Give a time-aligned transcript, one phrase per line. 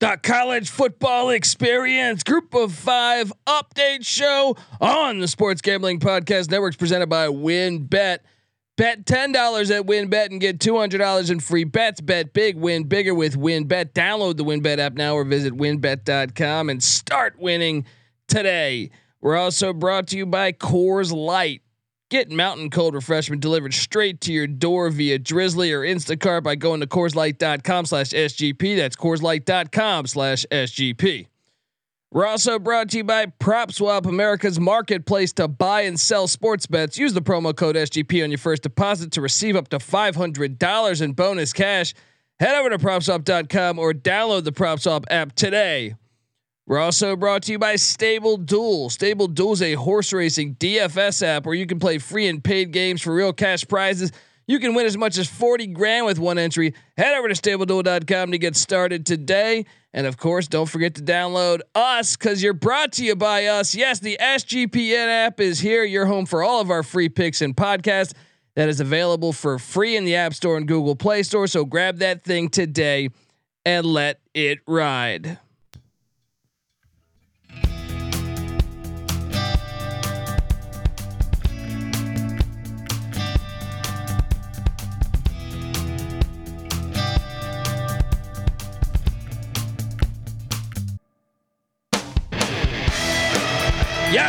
[0.00, 6.76] The college football experience group of five update show on the Sports Gambling Podcast Networks
[6.76, 8.18] presented by WynnBET.
[8.76, 12.00] Bet $10 at WynnBET and get $200 in free bets.
[12.00, 13.92] Bet big, win bigger with WynnBET.
[13.92, 17.84] Download the WynnBET app now or visit wynnbet.com and start winning
[18.28, 18.90] today.
[19.20, 21.62] We're also brought to you by Coors Light.
[22.10, 26.80] Get mountain cold refreshment delivered straight to your door via Drizly or Instacart by going
[26.80, 28.76] to CoorsLight.com slash SGP.
[28.76, 31.26] That's CoorsLight.com slash SGP.
[32.10, 36.96] We're also brought to you by PropSwap, America's marketplace to buy and sell sports bets.
[36.96, 41.12] Use the promo code SGP on your first deposit to receive up to $500 in
[41.12, 41.92] bonus cash.
[42.40, 45.96] Head over to PropSwap.com or download the PropSwap app today.
[46.68, 48.90] We're also brought to you by Stable Duel.
[48.90, 52.72] Stable Duel is a horse racing DFS app where you can play free and paid
[52.72, 54.12] games for real cash prizes.
[54.46, 56.74] You can win as much as 40 grand with one entry.
[56.98, 59.64] Head over to stableduel.com to get started today.
[59.94, 63.74] And of course, don't forget to download us because you're brought to you by us.
[63.74, 65.84] Yes, the SGPN app is here.
[65.84, 68.12] Your home for all of our free picks and podcasts
[68.56, 71.46] that is available for free in the App Store and Google Play Store.
[71.46, 73.08] So grab that thing today
[73.64, 75.38] and let it ride.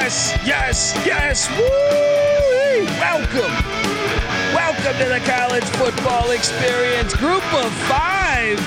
[0.10, 1.50] Yes, yes, yes.
[1.52, 2.86] Woo!
[2.98, 3.54] Welcome.
[4.56, 7.16] Welcome to the college football experience.
[7.16, 8.58] Group of five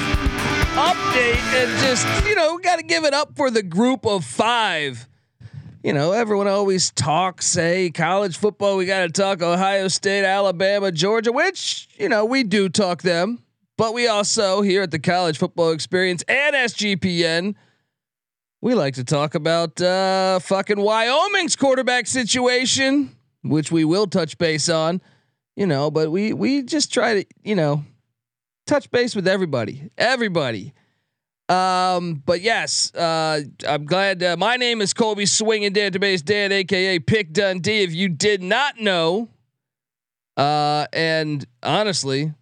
[0.76, 5.08] update and just, you know, got to give it up for the group of five.
[5.82, 10.92] You know, everyone always talks, say college football, we got to talk Ohio State, Alabama,
[10.92, 13.42] Georgia, which, you know, we do talk them.
[13.76, 17.56] But we also, here at the college football experience and SGPN,
[18.62, 24.68] we like to talk about uh, fucking Wyoming's quarterback situation, which we will touch base
[24.68, 25.02] on,
[25.56, 27.84] you know, but we we just try to, you know,
[28.66, 30.72] touch base with everybody, everybody.
[31.48, 34.22] Um, but yes, uh, I'm glad.
[34.22, 37.82] Uh, my name is Colby Swinging Database Dan, aka Pick Dundee.
[37.82, 39.28] If you did not know,
[40.36, 42.32] uh, and honestly,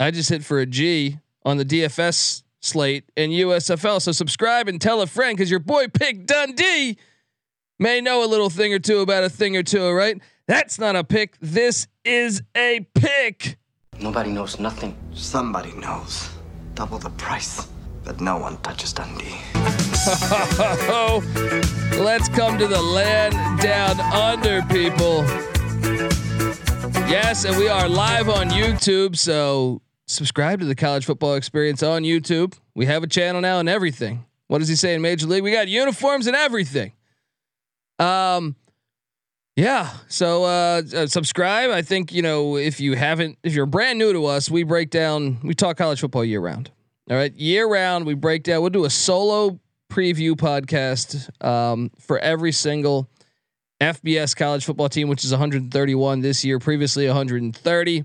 [0.00, 4.00] I just hit for a G on the DFS slate in USFL.
[4.00, 6.96] So subscribe and tell a friend because your boy Pick Dundee
[7.78, 9.90] may know a little thing or two about a thing or two.
[9.90, 10.20] Right?
[10.46, 11.36] That's not a pick.
[11.40, 13.58] This is a pick.
[14.00, 14.96] Nobody knows nothing.
[15.14, 16.28] Somebody knows.
[16.74, 17.66] Double the price.
[18.04, 19.40] But no one touches Dundee.
[21.98, 25.24] Let's come to the land down under, people.
[27.08, 29.16] Yes, and we are live on YouTube.
[29.16, 32.58] So subscribe to the college football experience on YouTube.
[32.74, 34.24] We have a channel now and everything.
[34.48, 35.42] What does he say in Major League?
[35.42, 36.92] We got uniforms and everything.
[37.98, 38.56] Um,
[39.56, 39.90] yeah.
[40.08, 41.70] So uh, uh, subscribe.
[41.70, 44.90] I think you know if you haven't, if you're brand new to us, we break
[44.90, 45.38] down.
[45.42, 46.70] We talk college football year round.
[47.10, 48.62] All right, year round we break down.
[48.62, 49.60] We'll do a solo
[49.92, 53.08] preview podcast um, for every single
[53.80, 56.58] FBS college football team, which is 131 this year.
[56.58, 58.04] Previously 130.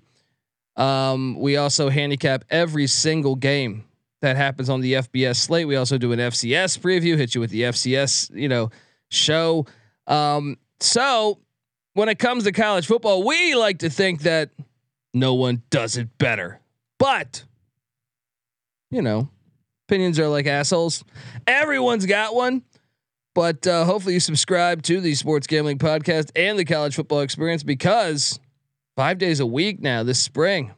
[0.80, 3.84] Um, we also handicap every single game
[4.22, 5.68] that happens on the FBS slate.
[5.68, 8.72] We also do an FCS preview, hit you with the FCS, you know,
[9.10, 9.66] show.
[10.08, 11.40] Um, so
[11.94, 14.52] when it comes to college football, we like to think that
[15.14, 16.60] no one does it better.
[16.98, 17.44] But
[18.90, 19.30] you know,
[19.88, 21.04] opinions are like assholes.
[21.46, 22.64] Everyone's got one.
[23.36, 27.64] But uh, hopefully you subscribe to the Sports Gambling Podcast and the College Football Experience
[27.64, 28.40] because
[29.00, 30.74] five days a week now this spring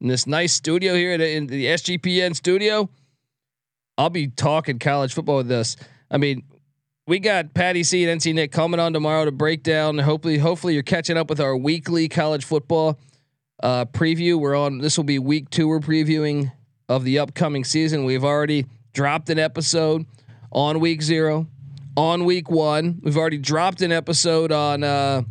[0.00, 2.90] in this nice studio here in the SGPN studio.
[3.96, 5.76] I'll be talking college football with us.
[6.10, 6.42] I mean,
[7.06, 9.98] we got Patty C and NC Nick coming on tomorrow to break down.
[9.98, 12.98] Hopefully, hopefully you're catching up with our weekly college football
[13.62, 14.36] uh, preview.
[14.36, 14.78] We're on.
[14.78, 15.68] This will be week two.
[15.68, 16.50] We're previewing
[16.88, 18.04] of the upcoming season.
[18.04, 20.06] We've already dropped an episode
[20.50, 21.46] on week zero,
[21.96, 22.98] on week one.
[23.04, 25.22] We've already dropped an episode on uh,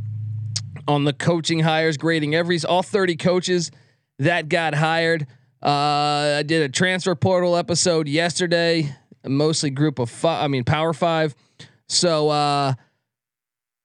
[0.90, 3.70] on the coaching hires, grading every all 30 coaches
[4.18, 5.28] that got hired.
[5.62, 10.44] Uh, I did a transfer portal episode yesterday, mostly group of five.
[10.44, 11.36] I mean, Power Five.
[11.88, 12.74] So uh,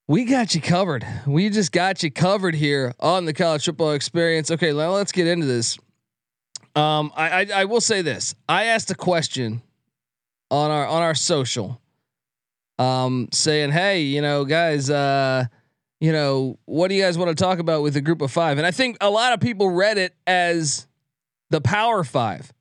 [0.08, 1.06] we got you covered.
[1.26, 4.50] We just got you covered here on the college football experience.
[4.50, 5.78] Okay, now let's get into this.
[6.74, 8.34] Um, I, I, I will say this.
[8.48, 9.62] I asked a question
[10.50, 11.80] on our on our social,
[12.78, 15.46] um, saying, "Hey, you know, guys, uh,
[16.04, 18.58] you know, what do you guys want to talk about with the group of five?
[18.58, 20.86] And I think a lot of people read it as
[21.48, 22.52] the Power Five,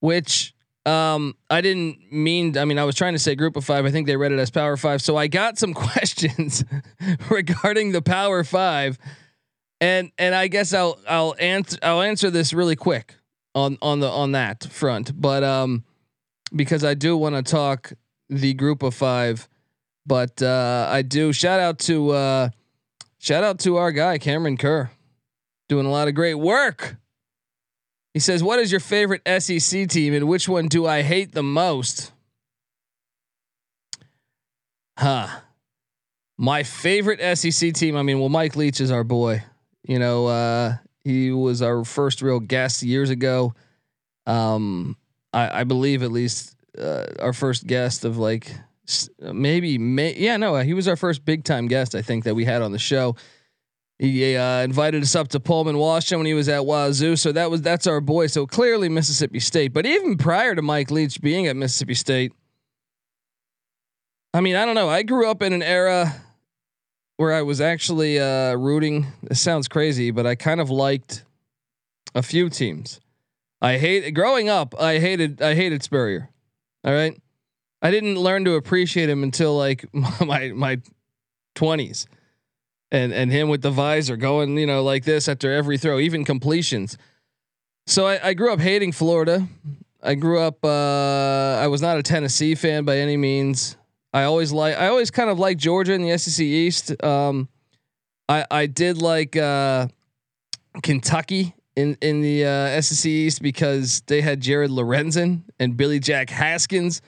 [0.00, 0.52] which
[0.86, 2.56] Um, I didn't mean.
[2.56, 3.84] I mean, I was trying to say group of five.
[3.84, 5.02] I think they read it as power five.
[5.02, 6.64] So I got some questions
[7.30, 8.98] regarding the power five,
[9.80, 13.14] and and I guess I'll I'll answer I'll answer this really quick
[13.54, 15.12] on on the on that front.
[15.20, 15.84] But um,
[16.56, 17.92] because I do want to talk
[18.30, 19.48] the group of five,
[20.10, 22.48] but uh, I do shout out to uh,
[23.20, 24.90] shout out to our guy Cameron Kerr,
[25.68, 26.96] doing a lot of great work
[28.12, 31.42] he says, "What is your favorite SEC team, and which one do I hate the
[31.42, 32.12] most?"
[34.98, 35.28] Huh.
[36.36, 37.96] My favorite SEC team.
[37.96, 39.44] I mean, well, Mike Leach is our boy.
[39.86, 43.54] You know, uh, he was our first real guest years ago.
[44.26, 44.96] Um,
[45.32, 48.52] I, I believe at least uh, our first guest of like
[49.20, 52.44] maybe may yeah no he was our first big time guest I think that we
[52.44, 53.16] had on the show.
[54.00, 57.16] He uh, invited us up to Pullman, Washington when he was at Wazoo.
[57.16, 58.28] So that was that's our boy.
[58.28, 59.74] So clearly Mississippi State.
[59.74, 62.32] But even prior to Mike Leach being at Mississippi State,
[64.32, 64.88] I mean, I don't know.
[64.88, 66.14] I grew up in an era
[67.18, 69.06] where I was actually uh, rooting.
[69.22, 71.26] This sounds crazy, but I kind of liked
[72.14, 73.00] a few teams.
[73.60, 74.74] I hate growing up.
[74.80, 76.30] I hated I hated Spurrier.
[76.84, 77.20] All right,
[77.82, 79.84] I didn't learn to appreciate him until like
[80.20, 80.80] my my
[81.54, 82.06] twenties
[82.90, 86.24] and and him with the visor going, you know, like this after every throw, even
[86.24, 86.98] completions.
[87.86, 89.46] So I, I grew up hating Florida.
[90.02, 90.64] I grew up.
[90.64, 93.76] Uh, I was not a Tennessee fan by any means.
[94.12, 94.76] I always like.
[94.76, 97.02] I always kind of like Georgia in the SEC East.
[97.02, 97.48] Um,
[98.28, 99.88] I I did like uh,
[100.82, 106.30] Kentucky in in the uh, SEC East because they had Jared Lorenzen and Billy Jack
[106.30, 107.02] Haskins.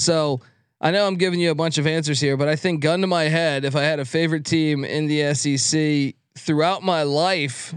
[0.00, 0.40] So
[0.80, 3.06] I know I'm giving you a bunch of answers here, but I think gun to
[3.06, 7.74] my head, if I had a favorite team in the SEC throughout my life,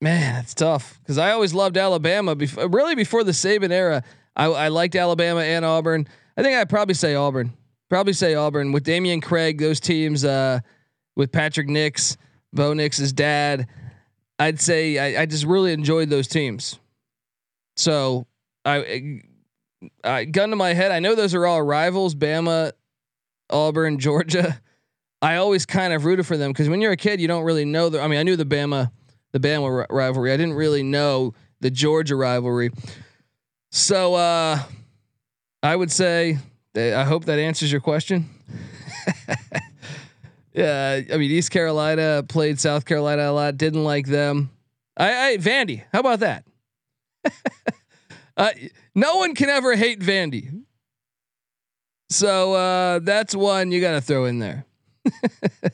[0.00, 2.34] man, it's tough because I always loved Alabama.
[2.34, 4.02] Before, really, before the Saban era,
[4.34, 6.08] I, I liked Alabama and Auburn.
[6.38, 7.52] I think I'd probably say Auburn.
[7.90, 9.58] Probably say Auburn with Dameyune Craig.
[9.58, 10.60] Those teams uh,
[11.16, 12.16] with Patrick Nix,
[12.52, 13.66] Bo Nix's dad.
[14.38, 16.78] I'd say I, I just really enjoyed those teams.
[17.76, 18.26] So
[18.64, 19.22] I
[20.04, 22.72] uh, gun to my head, I know those are all rivals, Bama,
[23.50, 24.60] Auburn, Georgia.
[25.20, 27.64] I always kind of rooted for them because when you're a kid, you don't really
[27.64, 28.00] know the.
[28.00, 28.90] I mean, I knew the Bama,
[29.32, 30.32] the Bama rivalry.
[30.32, 32.70] I didn't really know the Georgia rivalry.
[33.70, 34.60] So uh,
[35.62, 36.38] I would say,
[36.76, 38.30] I hope that answers your question.
[40.52, 43.56] yeah, I mean, East Carolina played South Carolina a lot.
[43.56, 44.50] Didn't like them.
[44.96, 45.82] I, I Vandy.
[45.92, 46.44] How about that?
[48.38, 48.50] uh,
[48.94, 50.62] no one can ever hate Vandy.
[52.08, 54.64] So uh, that's one you got to throw in there.
[55.62, 55.70] uh,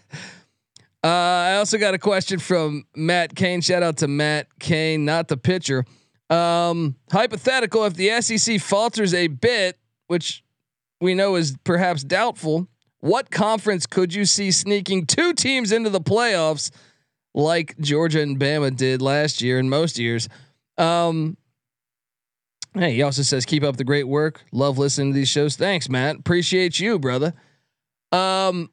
[1.04, 3.60] I also got a question from Matt Kane.
[3.60, 5.84] Shout out to Matt Kane, not the pitcher.
[6.30, 9.78] Um, hypothetical: If the SEC falters a bit,
[10.08, 10.42] which
[11.00, 12.66] we know is perhaps doubtful,
[13.00, 16.70] what conference could you see sneaking two teams into the playoffs,
[17.34, 20.28] like Georgia and Bama did last year and most years?
[20.78, 21.36] Um,
[22.76, 24.42] Hey, he also says, keep up the great work.
[24.50, 25.54] Love listening to these shows.
[25.54, 26.16] Thanks, Matt.
[26.16, 27.32] Appreciate you, brother.
[28.10, 28.70] Um,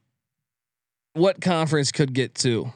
[1.13, 2.73] what conference could get to?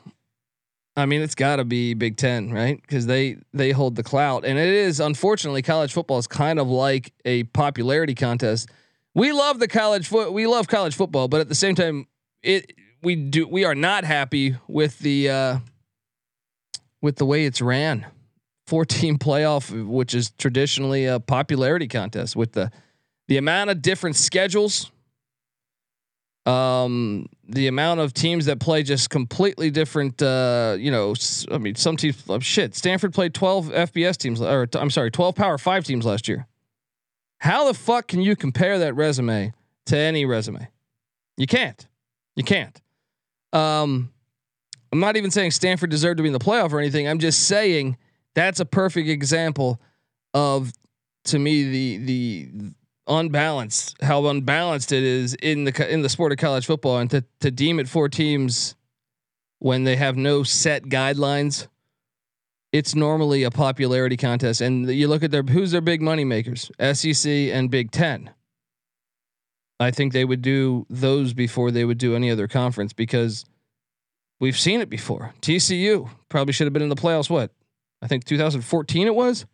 [0.95, 2.79] I mean, it's got to be Big Ten, right?
[2.79, 6.67] Because they they hold the clout, and it is unfortunately college football is kind of
[6.69, 8.69] like a popularity contest.
[9.13, 12.07] We love the college foot, we love college football, but at the same time,
[12.43, 15.57] it we do we are not happy with the uh,
[17.01, 18.05] with the way it's ran
[18.67, 22.71] four team playoff, which is traditionally a popularity contest with the
[23.27, 24.91] the amount of different schedules,
[26.45, 30.21] um, the amount of teams that play just completely different.
[30.21, 31.15] Uh, you know,
[31.51, 32.23] I mean, some teams.
[32.29, 36.27] Oh, shit, Stanford played twelve FBS teams, or I'm sorry, twelve Power Five teams last
[36.27, 36.47] year.
[37.39, 39.53] How the fuck can you compare that resume
[39.87, 40.67] to any resume?
[41.37, 41.85] You can't.
[42.35, 42.79] You can't.
[43.53, 44.11] Um,
[44.91, 47.07] I'm not even saying Stanford deserved to be in the playoff or anything.
[47.07, 47.97] I'm just saying
[48.35, 49.81] that's a perfect example
[50.33, 50.71] of
[51.25, 52.49] to me the the
[53.07, 56.99] unbalanced how unbalanced it is in the in the sport of college football.
[56.99, 58.75] And to to deem it four teams
[59.59, 61.67] when they have no set guidelines
[62.75, 64.59] it's normally a popularity contest.
[64.59, 66.69] And you look at their who's their big money makers?
[66.93, 68.31] SEC and Big 10
[69.79, 73.45] I think they would do those before they would do any other conference because
[74.39, 75.33] we've seen it before.
[75.41, 77.51] TCU probably should have been in the playoffs what
[78.01, 79.45] I think 2014 it was.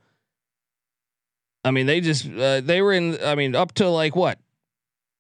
[1.64, 3.18] I mean, they just uh, they were in.
[3.24, 4.40] I mean, up to like what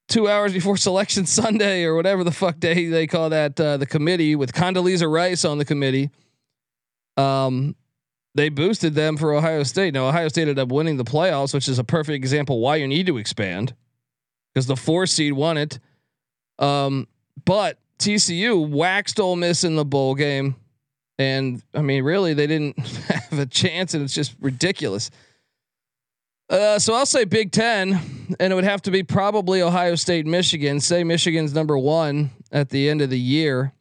[0.07, 3.85] two hours before Selection Sunday or whatever the fuck day they call that uh, the
[3.85, 6.09] committee with Condoleezza Rice on the committee.
[7.17, 7.75] Um,
[8.33, 9.93] they boosted them for Ohio State.
[9.93, 12.87] Now Ohio State ended up winning the playoffs, which is a perfect example why you
[12.87, 13.73] need to expand
[14.53, 15.79] because the four seed won it.
[16.59, 17.07] Um,
[17.45, 20.55] but TCU waxed Ole Miss in the bowl game,
[21.17, 25.11] and I mean, really, they didn't have a chance, and it's just ridiculous.
[26.49, 30.25] Uh, so I'll say Big Ten, and it would have to be probably Ohio State,
[30.25, 30.81] Michigan.
[30.81, 33.71] Say Michigan's number one at the end of the year,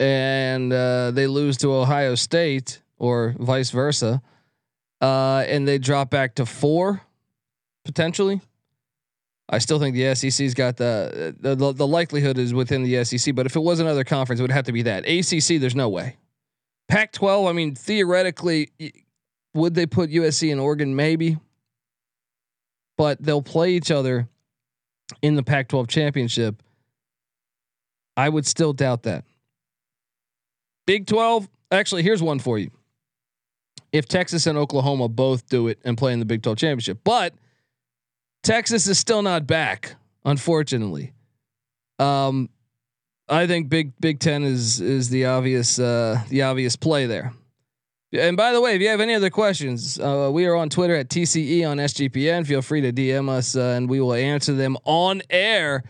[0.00, 4.22] and uh, they lose to Ohio State or vice versa,
[5.00, 7.02] uh, and they drop back to four
[7.84, 8.40] potentially.
[9.48, 13.46] I still think the SEC's got the, the the likelihood is within the SEC, but
[13.46, 15.60] if it was another conference, it would have to be that ACC.
[15.60, 16.16] There's no way.
[16.88, 17.48] Pac-12.
[17.48, 18.70] I mean, theoretically,
[19.54, 20.94] would they put USC and Oregon?
[20.94, 21.38] Maybe,
[22.98, 24.28] but they'll play each other
[25.22, 26.62] in the Pac-12 championship.
[28.16, 29.24] I would still doubt that.
[30.86, 31.48] Big 12.
[31.70, 32.70] Actually, here's one for you.
[33.92, 37.34] If Texas and Oklahoma both do it and play in the Big 12 championship, but
[38.48, 41.12] Texas is still not back, unfortunately.
[41.98, 42.48] Um,
[43.28, 47.34] I think Big Big Ten is is the obvious uh, the obvious play there.
[48.10, 50.96] And by the way, if you have any other questions, uh, we are on Twitter
[50.96, 52.46] at TCE on SGPN.
[52.46, 55.84] Feel free to DM us, uh, and we will answer them on air.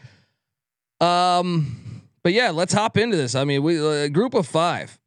[1.00, 3.36] Um, but yeah, let's hop into this.
[3.36, 4.98] I mean, we uh, group of five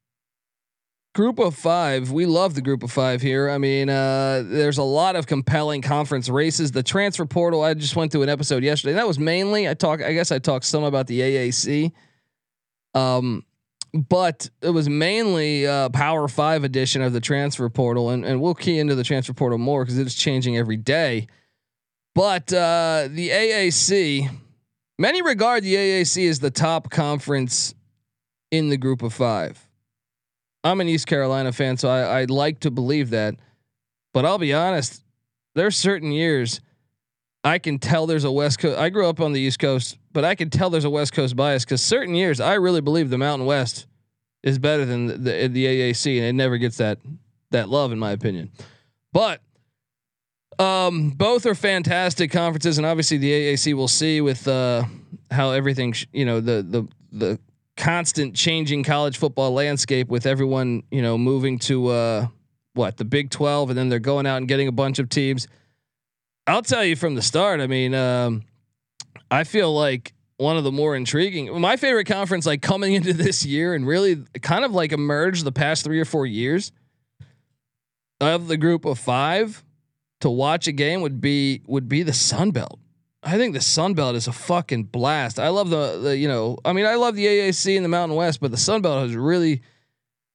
[1.14, 2.12] group of five.
[2.12, 3.50] We love the group of five here.
[3.50, 6.72] I mean, uh, there's a lot of compelling conference races.
[6.72, 7.64] The transfer portal.
[7.64, 8.94] I just went through an episode yesterday.
[8.94, 10.02] That was mainly I talk.
[10.02, 11.92] I guess I talked some about the AAC.
[12.94, 13.46] Um,
[13.94, 18.56] but it was mainly uh, Power Five edition of the transfer portal, and and we'll
[18.56, 21.28] key into the transfer portal more because it's changing every day.
[22.16, 24.30] But uh, the AAC,
[25.00, 27.74] many regard the AAC as the top conference
[28.50, 29.66] in the group of five.
[30.64, 33.36] I'm an East Carolina fan, so I, I'd like to believe that.
[34.14, 35.04] But I'll be honest,
[35.56, 36.62] there's certain years
[37.44, 38.78] I can tell there's a West Coast.
[38.78, 41.36] I grew up on the East Coast, but I can tell there's a West Coast
[41.36, 43.88] bias because certain years I really believe the Mountain West
[44.44, 47.00] is better than the, the, the AAC, and it never gets that
[47.52, 48.52] that love in my opinion.
[49.12, 49.42] But
[50.60, 54.84] um, both are fantastic conferences, and obviously the AAC will see with uh,
[55.32, 57.40] how everything, sh- you know, the the the
[57.78, 62.28] constant changing college football landscape with everyone, you know, moving to uh,
[62.74, 65.48] what the Big Twelve, and then they're going out and getting a bunch of teams.
[66.48, 67.62] I'll tell you from the start.
[67.62, 68.44] I mean, um,
[69.30, 73.46] I feel like one of the more intriguing, my favorite conference, like coming into this
[73.46, 76.72] year and really kind of like emerged the past three or four years
[78.20, 79.64] of the group of five
[80.22, 82.80] to watch a game would be would be the Sun Belt.
[83.24, 85.40] I think the Sun Belt is a fucking blast.
[85.40, 88.16] I love the the you know, I mean, I love the AAC and the Mountain
[88.16, 89.62] West, but the Sun Belt has really.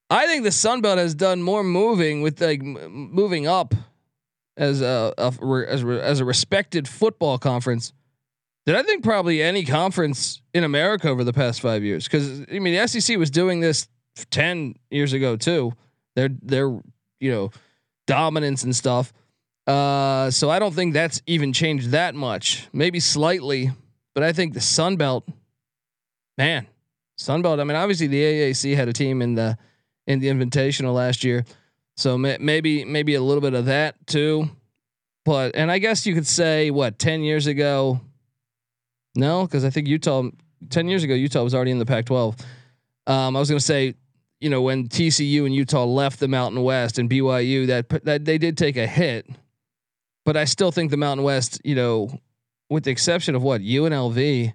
[0.08, 3.74] I think the Sun Belt has done more moving with like m- moving up
[4.56, 5.32] as a, a
[5.68, 7.92] as as a respected football conference
[8.66, 12.04] than I think probably any conference in America over the past five years.
[12.04, 13.88] Because I mean, the SEC was doing this
[14.30, 15.72] ten years ago too.
[16.14, 16.68] Their their
[17.18, 17.50] you know
[18.06, 19.12] dominance and stuff.
[19.66, 22.68] Uh, so I don't think that's even changed that much.
[22.72, 23.72] Maybe slightly,
[24.14, 25.28] but I think the Sun Belt,
[26.38, 26.66] man,
[27.16, 27.58] Sun Belt.
[27.58, 29.58] I mean, obviously the AAC had a team in the
[30.06, 31.44] in the Invitational last year,
[31.96, 34.48] so may, maybe maybe a little bit of that too.
[35.24, 38.00] But and I guess you could say what ten years ago.
[39.16, 40.30] No, because I think Utah
[40.70, 42.40] ten years ago Utah was already in the Pac-12.
[43.08, 43.94] Um, I was going to say
[44.40, 48.38] you know when TCU and Utah left the Mountain West and BYU that that they
[48.38, 49.26] did take a hit
[50.26, 52.10] but I still think the Mountain West, you know,
[52.68, 54.52] with the exception of what UNLV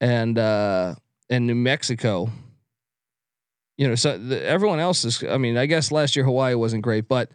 [0.00, 0.96] and uh,
[1.30, 2.28] and New Mexico,
[3.78, 5.22] you know, so the, everyone else is.
[5.24, 7.30] I mean, I guess last year Hawaii wasn't great, but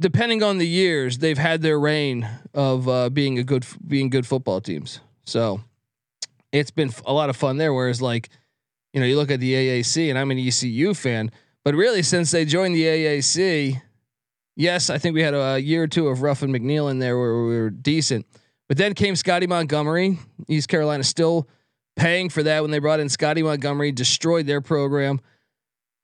[0.00, 4.26] depending on the years, they've had their reign of uh, being a good being good
[4.26, 4.98] football teams.
[5.26, 5.60] So
[6.50, 7.72] it's been a lot of fun there.
[7.72, 8.30] Whereas like,
[8.92, 11.30] you know, you look at the AAC, and I'm an ECU fan,
[11.64, 13.80] but really since they joined the AAC
[14.58, 17.44] yes, I think we had a year or two of Ruffin McNeill in there where
[17.44, 18.26] we were decent.
[18.68, 20.18] But then came Scotty Montgomery.
[20.46, 21.48] East Carolina still
[21.96, 25.20] paying for that when they brought in Scotty Montgomery, destroyed their program.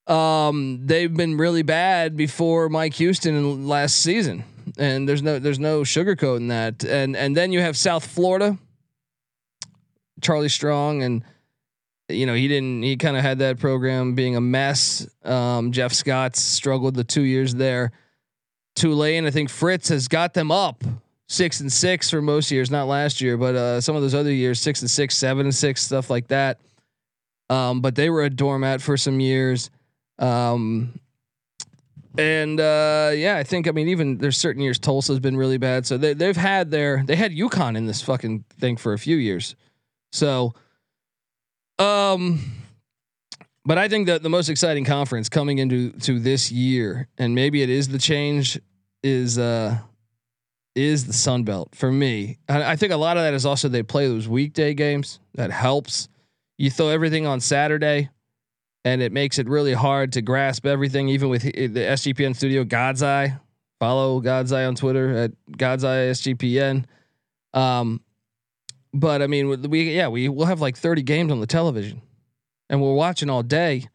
[0.07, 4.45] Um, they've been really bad before Mike Houston last season,
[4.79, 6.85] and there's no there's no sugarcoating that.
[6.85, 8.59] And and then you have South Florida,
[10.21, 11.25] Charlie Strong, and
[12.09, 15.07] you know he didn't he kind of had that program being a mess.
[15.25, 17.93] Um, Jeff Scott struggled the two years there.
[18.75, 19.27] Tulane.
[19.27, 20.83] I think Fritz has got them up
[21.29, 24.33] six and six for most years, not last year, but uh, some of those other
[24.33, 26.59] years, six and six, seven and six, stuff like that.
[27.51, 29.71] Um, but they were a doormat for some years.
[30.19, 30.99] Um,
[32.17, 35.85] And uh, yeah, I think I mean even there's certain years Tulsa's been really bad.
[35.85, 39.17] So they they've had their they had UConn in this fucking thing for a few
[39.17, 39.57] years.
[40.13, 40.55] So
[41.81, 42.41] um
[43.65, 47.63] but I think that the most exciting conference coming into to this year, and maybe
[47.63, 48.61] it is the change,
[49.03, 49.79] is uh
[50.75, 52.39] is the Sun Belt for me.
[52.49, 55.21] I, I think a lot of that is also they play those weekday games.
[55.35, 56.09] That helps.
[56.59, 58.11] You throw everything on Saturday,
[58.85, 61.09] and it makes it really hard to grasp everything.
[61.09, 63.39] Even with the SGPN studio, God's Eye.
[63.81, 66.85] Follow God's Eye on Twitter at God's Eye SGPN.
[67.53, 68.01] Um,
[68.93, 72.03] but I mean, we yeah we will have like thirty games on the television
[72.75, 73.89] and we're watching all day.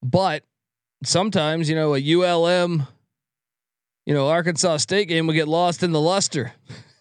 [0.00, 0.44] But
[1.04, 2.86] sometimes, you know, a ULM,
[4.06, 6.52] you know, Arkansas State game will get lost in the luster.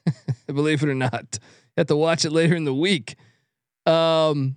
[0.47, 3.15] Believe it or not, you have to watch it later in the week.
[3.85, 4.55] Um,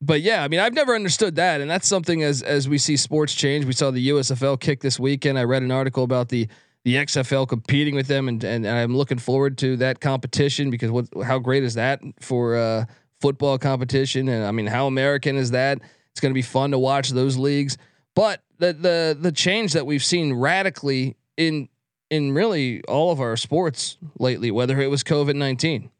[0.00, 2.96] but yeah, I mean, I've never understood that, and that's something as as we see
[2.96, 3.64] sports change.
[3.64, 5.38] We saw the USFL kick this weekend.
[5.38, 6.46] I read an article about the
[6.84, 10.90] the XFL competing with them, and and, and I'm looking forward to that competition because
[10.90, 12.84] what how great is that for uh,
[13.20, 14.28] football competition.
[14.28, 15.80] And I mean, how American is that?
[16.16, 17.76] It's going to be fun to watch those leagues.
[18.14, 21.68] But the the the change that we've seen radically in
[22.08, 25.90] in really all of our sports lately, whether it was COVID nineteen,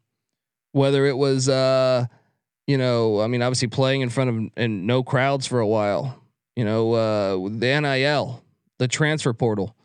[0.71, 2.07] whether it was uh,
[2.65, 6.19] you know, I mean, obviously playing in front of and no crowds for a while,
[6.55, 8.43] you know, uh, the NIL,
[8.79, 9.75] the transfer portal,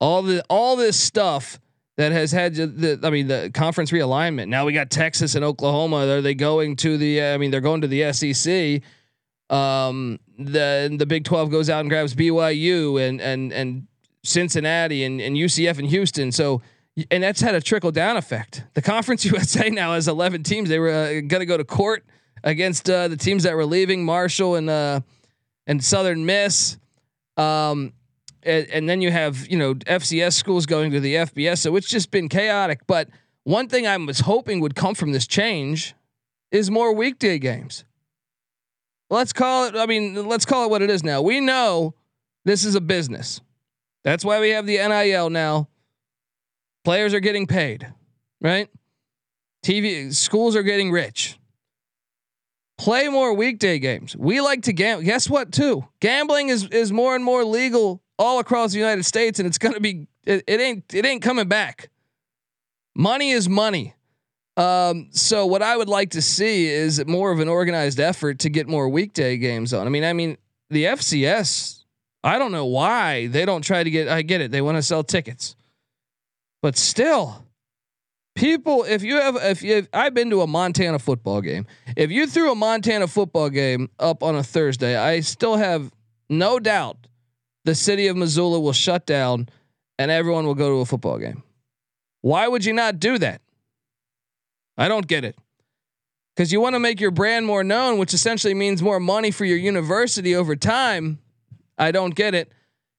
[0.00, 1.60] all the all this stuff
[1.98, 4.48] that has had the I mean the conference realignment.
[4.48, 6.08] Now we got Texas and Oklahoma.
[6.08, 7.22] Are they going to the?
[7.22, 8.82] I mean, they're going to the SEC.
[9.50, 13.86] Um, the the Big Twelve goes out and grabs BYU and and and
[14.22, 16.32] Cincinnati and, and UCF and Houston.
[16.32, 16.62] So
[17.10, 18.64] and that's had a trickle down effect.
[18.74, 20.68] The Conference USA now has eleven teams.
[20.68, 22.04] They were uh, going to go to court
[22.44, 25.00] against uh, the teams that were leaving Marshall and uh,
[25.66, 26.76] and Southern Miss.
[27.36, 27.92] Um,
[28.42, 31.58] and, and then you have you know FCS schools going to the FBS.
[31.58, 32.86] So it's just been chaotic.
[32.86, 33.08] But
[33.44, 35.94] one thing I was hoping would come from this change
[36.50, 37.84] is more weekday games.
[39.10, 39.76] Let's call it.
[39.76, 41.22] I mean, let's call it what it is now.
[41.22, 41.94] We know
[42.44, 43.40] this is a business.
[44.04, 45.68] That's why we have the NIL now.
[46.84, 47.92] Players are getting paid,
[48.40, 48.68] right?
[49.64, 51.38] TV schools are getting rich.
[52.78, 54.16] Play more weekday games.
[54.16, 55.04] We like to gamble.
[55.04, 55.52] Guess what?
[55.52, 59.58] Too gambling is is more and more legal all across the United States, and it's
[59.58, 61.90] to be it, it, ain't it ain't coming back.
[62.94, 63.94] Money is money.
[64.58, 68.50] Um, so what I would like to see is more of an organized effort to
[68.50, 69.86] get more weekday games on.
[69.86, 70.36] I mean, I mean
[70.68, 71.84] the FCS.
[72.24, 74.08] I don't know why they don't try to get.
[74.08, 74.50] I get it.
[74.50, 75.54] They want to sell tickets,
[76.60, 77.46] but still,
[78.34, 78.82] people.
[78.82, 81.64] If you have, if you, have, I've been to a Montana football game.
[81.96, 85.92] If you threw a Montana football game up on a Thursday, I still have
[86.28, 87.06] no doubt
[87.64, 89.48] the city of Missoula will shut down
[90.00, 91.44] and everyone will go to a football game.
[92.22, 93.40] Why would you not do that?
[94.78, 95.36] I don't get it.
[96.34, 99.44] Because you want to make your brand more known, which essentially means more money for
[99.44, 101.18] your university over time.
[101.76, 102.52] I don't get it.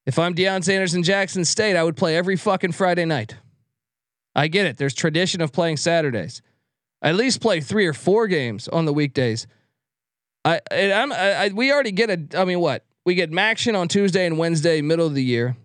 [0.05, 3.37] If I'm Deion Sanders in Jackson State, I would play every fucking Friday night.
[4.35, 4.77] I get it.
[4.77, 6.41] There's tradition of playing Saturdays.
[7.01, 9.47] At least play three or four games on the weekdays.
[10.43, 12.39] I, I'm, I, I we already get a.
[12.39, 15.55] I mean, what we get MACtion on Tuesday and Wednesday, middle of the year.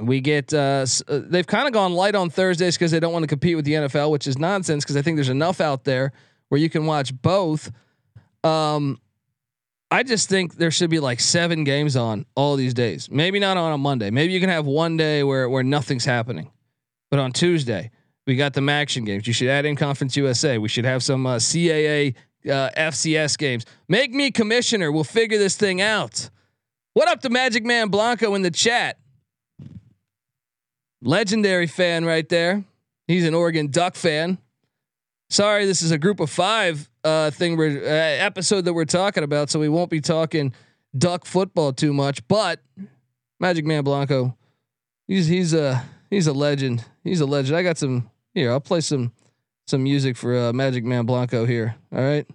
[0.00, 3.22] We get uh, uh they've kind of gone light on Thursdays because they don't want
[3.22, 6.12] to compete with the NFL, which is nonsense because I think there's enough out there
[6.48, 7.70] where you can watch both.
[8.42, 9.00] Um,
[9.90, 13.10] I just think there should be like seven games on all these days.
[13.10, 14.10] Maybe not on a Monday.
[14.10, 16.50] Maybe you can have one day where where nothing's happening,
[17.10, 17.90] but on Tuesday
[18.26, 19.26] we got the MACtion games.
[19.26, 20.58] You should add in Conference USA.
[20.58, 22.14] We should have some uh, CAA
[22.46, 23.66] uh, FCS games.
[23.88, 24.92] Make me commissioner.
[24.92, 26.30] We'll figure this thing out.
[26.92, 28.98] What up to Magic Man Blanco in the chat?
[31.02, 32.64] Legendary fan right there.
[33.06, 34.38] He's an Oregon Duck fan.
[35.30, 39.22] Sorry, this is a group of five uh, thing we're, uh, episode that we're talking
[39.22, 40.52] about, so we won't be talking
[40.96, 42.26] Duck football too much.
[42.28, 42.60] But
[43.38, 44.36] Magic Man Blanco,
[45.06, 46.84] he's he's a he's a legend.
[47.04, 47.56] He's a legend.
[47.56, 48.50] I got some here.
[48.50, 49.12] I'll play some
[49.66, 51.76] some music for uh, Magic Man Blanco here.
[51.92, 52.26] All right.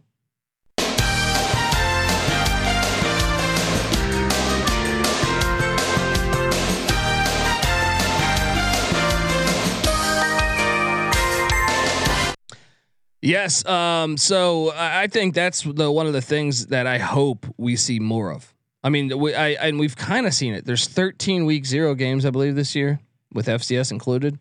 [13.26, 13.66] Yes.
[13.66, 18.00] Um, so I think that's the one of the things that I hope we see
[18.00, 18.54] more of.
[18.84, 20.64] I mean, we I and we've kind of seen it.
[20.66, 23.00] There's 13 week zero games, I believe, this year
[23.34, 24.38] with FCS included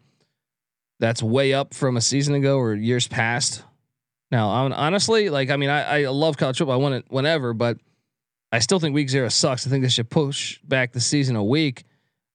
[1.01, 3.65] that's way up from a season ago or years past.
[4.31, 6.75] Now, I'm honestly, like I mean, I, I love college football.
[6.75, 7.79] I want it whenever, but
[8.53, 9.67] I still think week zero sucks.
[9.67, 11.85] I think they should push back the season a week.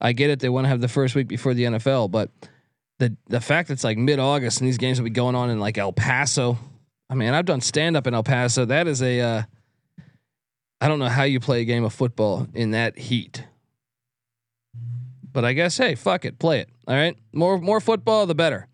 [0.02, 2.32] I get it; they want to have the first week before the NFL, but
[3.00, 5.60] the the fact it's like mid August and these games will be going on in
[5.60, 6.58] like El Paso.
[7.10, 8.66] I mean, I've done stand up in El Paso.
[8.66, 9.44] That is a uh,
[10.80, 13.44] I don't know how you play a game of football in that heat.
[15.32, 16.70] But I guess hey, fuck it, play it.
[16.88, 18.68] All right, more more football, the better.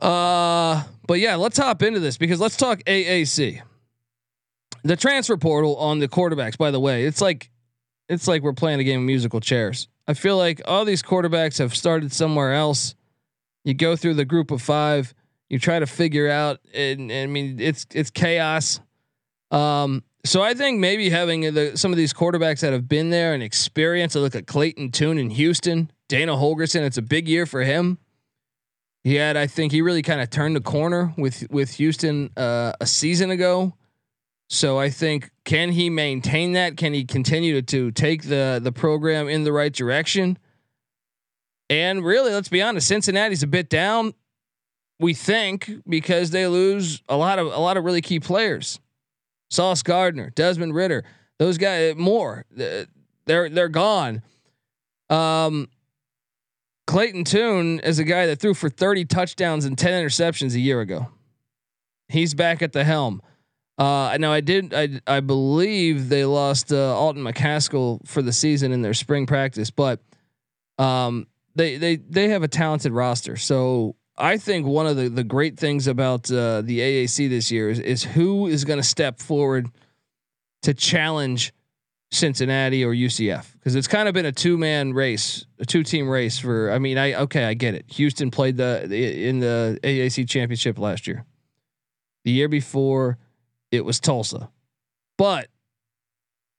[0.00, 3.60] Uh, but yeah, let's hop into this because let's talk AAC.
[4.82, 6.58] The transfer portal on the quarterbacks.
[6.58, 7.50] By the way, it's like
[8.08, 9.88] it's like we're playing a game of musical chairs.
[10.06, 12.94] I feel like all these quarterbacks have started somewhere else.
[13.64, 15.14] You go through the group of five,
[15.48, 18.80] you try to figure out, and, and I mean it's it's chaos.
[19.50, 23.34] Um, so I think maybe having the, some of these quarterbacks that have been there
[23.34, 24.16] and experienced.
[24.16, 26.80] I look at Clayton Tune in Houston, Dana Holgorsen.
[26.80, 27.98] It's a big year for him.
[29.02, 32.72] He had, I think, he really kind of turned the corner with with Houston uh,
[32.80, 33.74] a season ago.
[34.48, 36.76] So I think can he maintain that?
[36.76, 40.38] Can he continue to, to take the the program in the right direction?
[41.70, 44.14] And really, let's be honest, Cincinnati's a bit down.
[45.00, 48.78] We think because they lose a lot of a lot of really key players.
[49.50, 51.04] Sauce Gardner, Desmond Ridder,
[51.38, 52.44] those guys more.
[52.50, 54.22] They're they're gone.
[55.10, 55.68] Um,
[56.86, 60.80] Clayton Tune is a guy that threw for 30 touchdowns and 10 interceptions a year
[60.80, 61.08] ago.
[62.08, 63.22] He's back at the helm.
[63.76, 68.72] Uh, now I did I I believe they lost uh, Alton McCaskill for the season
[68.72, 70.00] in their spring practice, but
[70.78, 73.36] um, they they they have a talented roster.
[73.36, 77.68] So I think one of the, the great things about uh, the AAC this year
[77.68, 79.68] is, is who is going to step forward
[80.62, 81.52] to challenge
[82.12, 86.08] Cincinnati or UCF because it's kind of been a two man race, a two team
[86.08, 86.70] race for.
[86.70, 87.86] I mean, I okay, I get it.
[87.88, 91.24] Houston played the, in the AAC championship last year.
[92.24, 93.18] The year before,
[93.70, 94.50] it was Tulsa,
[95.18, 95.48] but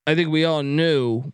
[0.08, 1.32] I think we all knew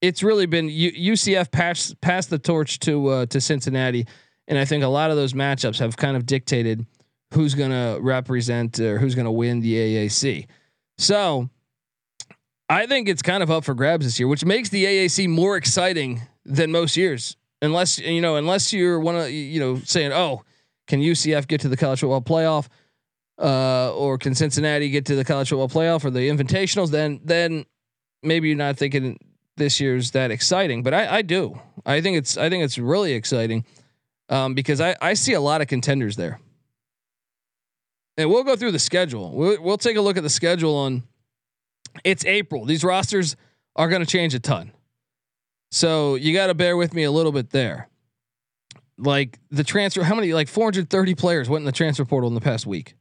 [0.00, 4.06] it's really been UCF passed passed the torch to uh, to Cincinnati
[4.50, 6.84] and I think a lot of those matchups have kind of dictated
[7.32, 10.48] who's going to represent or who's going to win the AAC.
[10.98, 11.48] So
[12.68, 15.56] I think it's kind of up for grabs this year, which makes the AAC more
[15.56, 17.36] exciting than most years.
[17.62, 20.42] Unless you know, unless you're one of you know saying, "Oh,
[20.88, 22.68] can UCF get to the college football playoff?"
[23.40, 26.90] Uh, or can Cincinnati get to the college football playoff or the invitationals?
[26.90, 27.64] Then, then
[28.22, 29.18] maybe you're not thinking
[29.56, 30.82] this year's that exciting.
[30.82, 31.58] But I, I do.
[31.86, 33.64] I think it's I think it's really exciting
[34.28, 36.40] um, because I, I see a lot of contenders there.
[38.16, 39.32] And we'll go through the schedule.
[39.34, 41.04] We'll, we'll take a look at the schedule on.
[42.04, 42.64] It's April.
[42.64, 43.36] These rosters
[43.76, 44.72] are going to change a ton.
[45.70, 47.88] So you got to bear with me a little bit there.
[48.98, 50.34] Like the transfer, how many?
[50.34, 52.94] Like 430 players went in the transfer portal in the past week.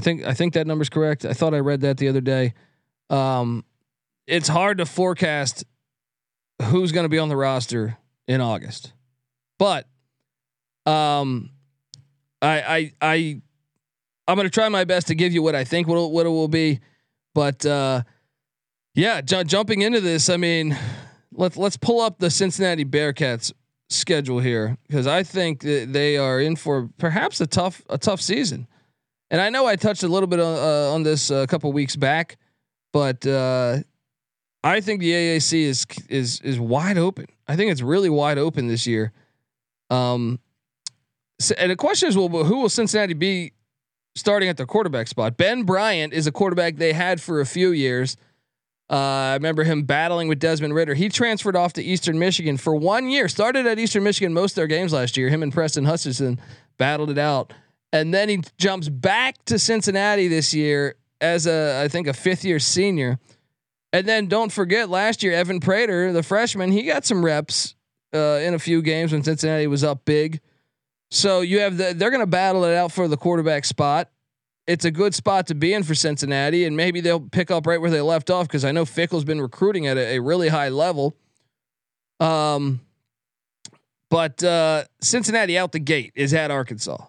[0.00, 1.26] I think I think that number's correct.
[1.26, 2.54] I thought I read that the other day.
[3.10, 3.66] Um,
[4.26, 5.62] it's hard to forecast
[6.62, 8.94] who's going to be on the roster in August.
[9.58, 9.86] But
[10.86, 11.50] um,
[12.40, 13.42] I I I
[14.26, 16.48] I'm gonna try my best to give you what I think what what it will
[16.48, 16.80] be.
[17.34, 18.04] But uh,
[18.94, 20.78] yeah, j- jumping into this, I mean,
[21.30, 23.52] let's let's pull up the Cincinnati Bearcats
[23.90, 28.22] schedule here because I think that they are in for perhaps a tough a tough
[28.22, 28.66] season.
[29.30, 31.94] And I know I touched a little bit on, uh, on this a couple weeks
[31.94, 32.36] back,
[32.92, 33.78] but uh,
[34.64, 37.26] I think the AAC is is is wide open.
[37.46, 39.12] I think it's really wide open this year.
[39.88, 40.40] Um,
[41.58, 43.52] and the question is, well, who will Cincinnati be
[44.14, 45.36] starting at the quarterback spot?
[45.36, 48.16] Ben Bryant is a quarterback they had for a few years.
[48.90, 50.94] Uh, I remember him battling with Desmond Ridder.
[50.94, 53.28] He transferred off to Eastern Michigan for one year.
[53.28, 55.28] Started at Eastern Michigan most of their games last year.
[55.28, 56.40] Him and Preston Hutchinson
[56.76, 57.52] battled it out,
[57.92, 62.44] and then he jumps back to Cincinnati this year as a I think a fifth
[62.44, 63.18] year senior.
[63.92, 67.74] And then don't forget last year Evan Prater, the freshman, he got some reps
[68.14, 70.40] uh, in a few games when Cincinnati was up big.
[71.10, 74.08] So you have the they're going to battle it out for the quarterback spot.
[74.66, 77.80] It's a good spot to be in for Cincinnati, and maybe they'll pick up right
[77.80, 80.68] where they left off because I know Fickell's been recruiting at a, a really high
[80.68, 81.16] level.
[82.20, 82.80] Um,
[84.10, 87.04] but uh, Cincinnati out the gate is at Arkansas.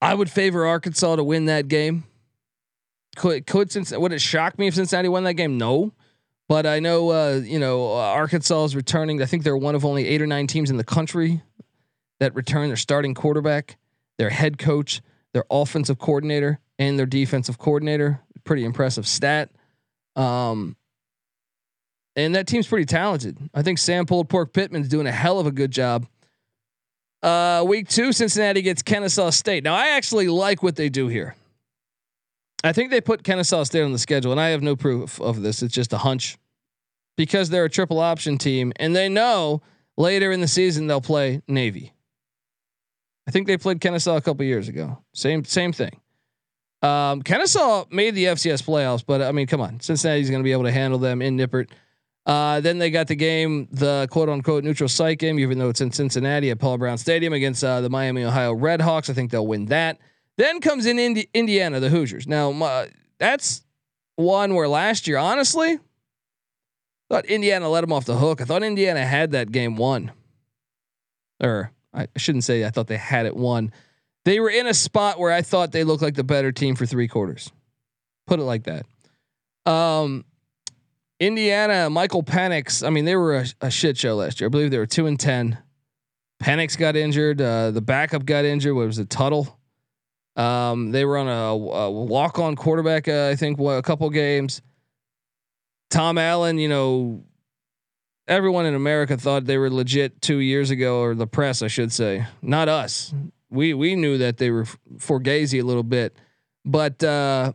[0.00, 2.04] I would favor Arkansas to win that game.
[3.16, 5.58] Could could would it shock me if Cincinnati won that game?
[5.58, 5.92] No.
[6.48, 9.20] But I know, uh, you know, uh, Arkansas is returning.
[9.20, 11.42] I think they're one of only eight or nine teams in the country
[12.20, 13.76] that return their starting quarterback,
[14.16, 15.02] their head coach,
[15.34, 18.20] their offensive coordinator, and their defensive coordinator.
[18.44, 19.50] Pretty impressive stat.
[20.16, 20.76] Um,
[22.16, 23.36] and that team's pretty talented.
[23.54, 26.06] I think Sam Pulled Pork Pittman's doing a hell of a good job.
[27.22, 29.64] Uh, week two, Cincinnati gets Kennesaw State.
[29.64, 31.34] Now, I actually like what they do here.
[32.64, 35.42] I think they put Kennesaw State on the schedule, and I have no proof of
[35.42, 35.62] this.
[35.62, 36.38] It's just a hunch.
[37.16, 39.60] because they're a triple option team and they know
[39.96, 41.92] later in the season they'll play Navy.
[43.26, 45.02] I think they played Kennesaw a couple years ago.
[45.14, 46.00] Same same thing.
[46.80, 50.52] Um, Kennesaw made the FCS playoffs, but I mean, come on, Cincinnati's going to be
[50.52, 51.70] able to handle them in Nippert.
[52.28, 55.80] Uh, then they got the game, the quote unquote neutral site game, even though it's
[55.80, 59.08] in Cincinnati at Paul Brown Stadium against uh, the Miami Ohio Redhawks.
[59.08, 59.98] I think they'll win that.
[60.36, 62.26] Then comes in Indi- Indiana, the Hoosiers.
[62.26, 63.64] Now, my, that's
[64.16, 65.78] one where last year, honestly, I
[67.08, 68.42] thought Indiana let them off the hook.
[68.42, 70.12] I thought Indiana had that game won.
[71.42, 73.72] Or I shouldn't say I thought they had it won.
[74.26, 76.84] They were in a spot where I thought they looked like the better team for
[76.84, 77.50] three quarters.
[78.26, 78.84] Put it like that.
[79.64, 80.26] Um,
[81.20, 82.86] Indiana, Michael Penix.
[82.86, 84.48] I mean, they were a, a, shit show last year.
[84.48, 85.58] I believe they were two and ten.
[86.42, 87.40] Penix got injured.
[87.40, 88.74] Uh, the backup got injured.
[88.74, 89.58] What was it, Tuttle?
[90.36, 93.08] Um, they were on a, a walk-on quarterback.
[93.08, 94.62] Uh, I think a couple games.
[95.90, 97.24] Tom Allen, you know,
[98.28, 101.92] everyone in America thought they were legit two years ago, or the press, I should
[101.92, 103.12] say, not us.
[103.50, 104.66] We we knew that they were
[104.98, 106.14] for Gazy a little bit,
[106.64, 107.54] but uh,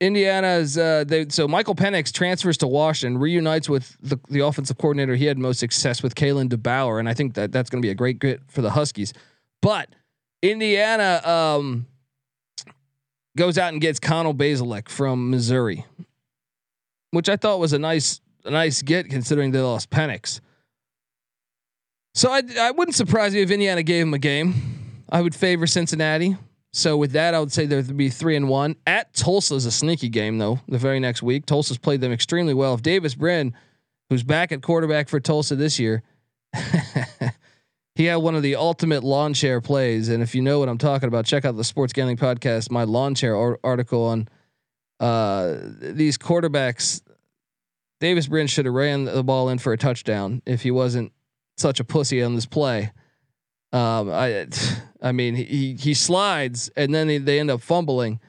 [0.00, 5.16] Indiana's uh, they so Michael Penix transfers to Washington, reunites with the, the offensive coordinator
[5.16, 7.90] he had most success with, Kalen DeBoer, and I think that that's going to be
[7.90, 9.12] a great get for the Huskies.
[9.60, 9.88] But
[10.40, 11.86] Indiana um,
[13.36, 15.84] goes out and gets Connor Bazelak from Missouri,
[17.10, 20.40] which I thought was a nice a nice get considering they lost Penix.
[22.14, 25.02] So I I wouldn't surprise me if Indiana gave him a game.
[25.10, 26.36] I would favor Cincinnati.
[26.72, 28.76] So with that, I would say there'd be three and one.
[28.86, 30.60] At Tulsa is a sneaky game though.
[30.68, 32.74] The very next week, Tulsa's played them extremely well.
[32.74, 33.54] If Davis Brin,
[34.10, 36.02] who's back at quarterback for Tulsa this year,
[37.94, 40.08] he had one of the ultimate lawn chair plays.
[40.08, 42.84] And if you know what I'm talking about, check out the Sports Gambling Podcast, my
[42.84, 44.28] lawn chair article on
[45.00, 47.02] uh, these quarterbacks
[48.00, 51.12] Davis Brin should have ran the ball in for a touchdown if he wasn't
[51.56, 52.92] such a pussy on this play.
[53.72, 54.46] Um, I,
[55.00, 58.20] I mean, he he slides and then they, they end up fumbling,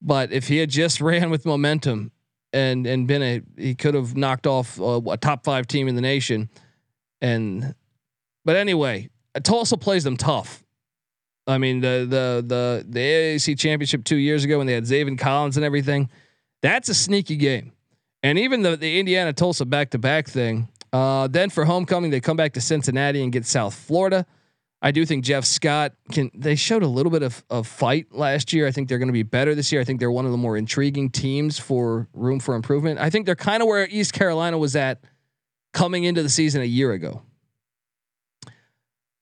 [0.00, 2.12] but if he had just ran with momentum
[2.52, 5.94] and and been a, he could have knocked off a, a top five team in
[5.94, 6.48] the nation.
[7.20, 7.74] And,
[8.44, 9.08] but anyway,
[9.42, 10.62] Tulsa plays them tough.
[11.46, 15.18] I mean, the the the the AAC championship two years ago when they had Zaven
[15.18, 16.08] Collins and everything,
[16.62, 17.72] that's a sneaky game.
[18.22, 20.68] And even the the Indiana Tulsa back to back thing.
[20.92, 24.24] Uh, then for homecoming, they come back to Cincinnati and get South Florida.
[24.84, 26.30] I do think Jeff Scott can.
[26.34, 28.66] They showed a little bit of, of fight last year.
[28.66, 29.80] I think they're going to be better this year.
[29.80, 33.00] I think they're one of the more intriguing teams for room for improvement.
[33.00, 35.02] I think they're kind of where East Carolina was at
[35.72, 37.22] coming into the season a year ago.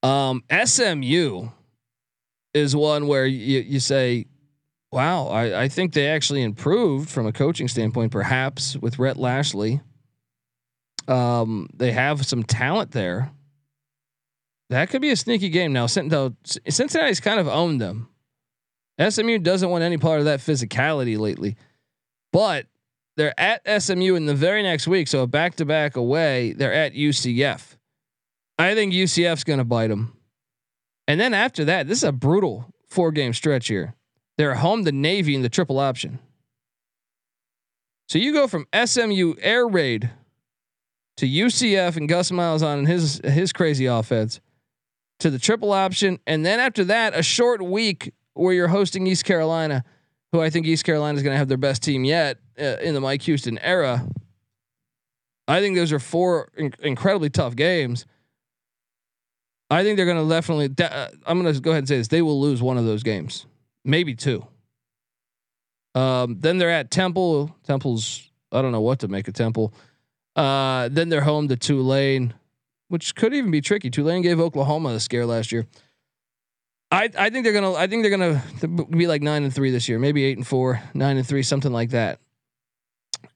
[0.03, 1.49] Um, SMU
[2.55, 4.27] is one where you, you say
[4.93, 9.81] Wow, I, I think they actually improved from a coaching standpoint, perhaps with Rhett Lashlee.
[11.09, 13.33] Um, they have some talent there.
[14.73, 15.75] That could be a sneaky game.
[15.75, 18.09] Now, Cincinnati's kind of owned them.
[18.99, 21.57] SMU doesn't want any part of that physicality lately,
[22.33, 22.65] but
[23.19, 25.09] they're at SMU in the very next week.
[25.09, 27.77] So back to back away, they're at UCF.
[28.59, 30.17] I think UCF's going to bite them.
[31.07, 33.95] And then after that, this is a brutal four game stretch here.
[34.39, 36.19] They're home to Navy in the triple option.
[38.09, 40.09] So you go from SMU air raid
[41.19, 44.41] to UCF and Gus Malzahn and his his crazy offense
[45.23, 49.25] to the triple option, and then after that, a short week where you're hosting East
[49.25, 49.85] Carolina,
[50.33, 52.95] who I think East Carolina is going to have their best team yet uh, in
[52.95, 54.07] the Mike Houston era.
[55.49, 58.07] I think those are four in- incredibly tough games.
[59.71, 60.69] I think they're going to definitely.
[60.69, 62.85] De- uh, I'm going to go ahead and say this: they will lose one of
[62.85, 63.47] those games
[63.85, 64.47] maybe two.
[65.95, 67.55] Um, then they're at Temple.
[67.65, 69.73] Temple's I don't know what to make of Temple.
[70.37, 72.35] Uh, then they're home to Tulane,
[72.93, 73.89] which could even be tricky.
[73.89, 75.67] Tulane gave Oklahoma a scare last year.
[76.91, 79.89] I, I think they're gonna I think they're gonna be like nine and three this
[79.89, 82.21] year, maybe eight and four, nine and three, something like that.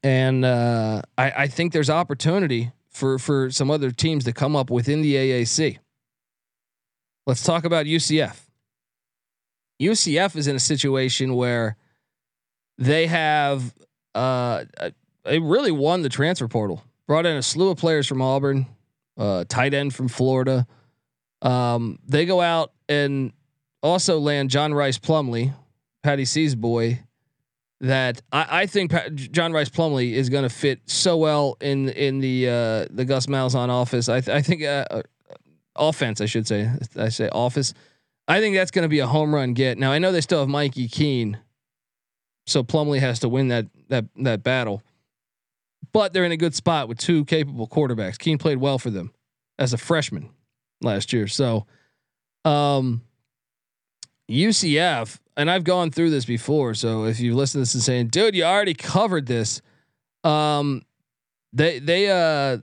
[0.03, 4.69] And uh, I, I think there's opportunity for for some other teams to come up
[4.69, 5.79] within the AAC.
[7.25, 8.37] Let's talk about UCF.
[9.81, 11.77] UCF is in a situation where
[12.77, 13.73] they have
[14.13, 14.65] uh,
[15.23, 16.83] they really won the transfer portal.
[17.07, 18.67] Brought in a slew of players from Auburn,
[19.17, 20.67] uh, tight end from Florida.
[21.41, 23.33] Um, they go out and
[23.83, 25.53] also land John Rhys Plumlee,
[26.03, 27.01] Patty C's boy.
[27.81, 32.19] That I, I think John Rhys Plumlee is going to fit so well in in
[32.19, 34.09] the uh, the Gus Malzahn office.
[34.09, 35.01] I, th- I think uh, uh,
[35.75, 36.71] offense, I should say.
[36.95, 37.75] I say office.
[38.27, 39.77] I think that's going to be a home run get.
[39.77, 41.37] Now I know they still have Mikey Keene,
[42.47, 44.81] so Plumlee has to win that that that battle.
[45.97, 48.19] But they're in a good spot with two capable quarterbacks.
[48.19, 49.11] Keene played well for them
[49.57, 50.29] as a freshman
[50.79, 51.25] last year.
[51.25, 51.65] So,
[52.45, 53.01] um,
[54.29, 56.75] UCF, and I've gone through this before.
[56.75, 59.63] So if you listen to this and saying, dude, you already covered this.
[60.23, 60.83] Um,
[61.51, 62.59] they, they, uh,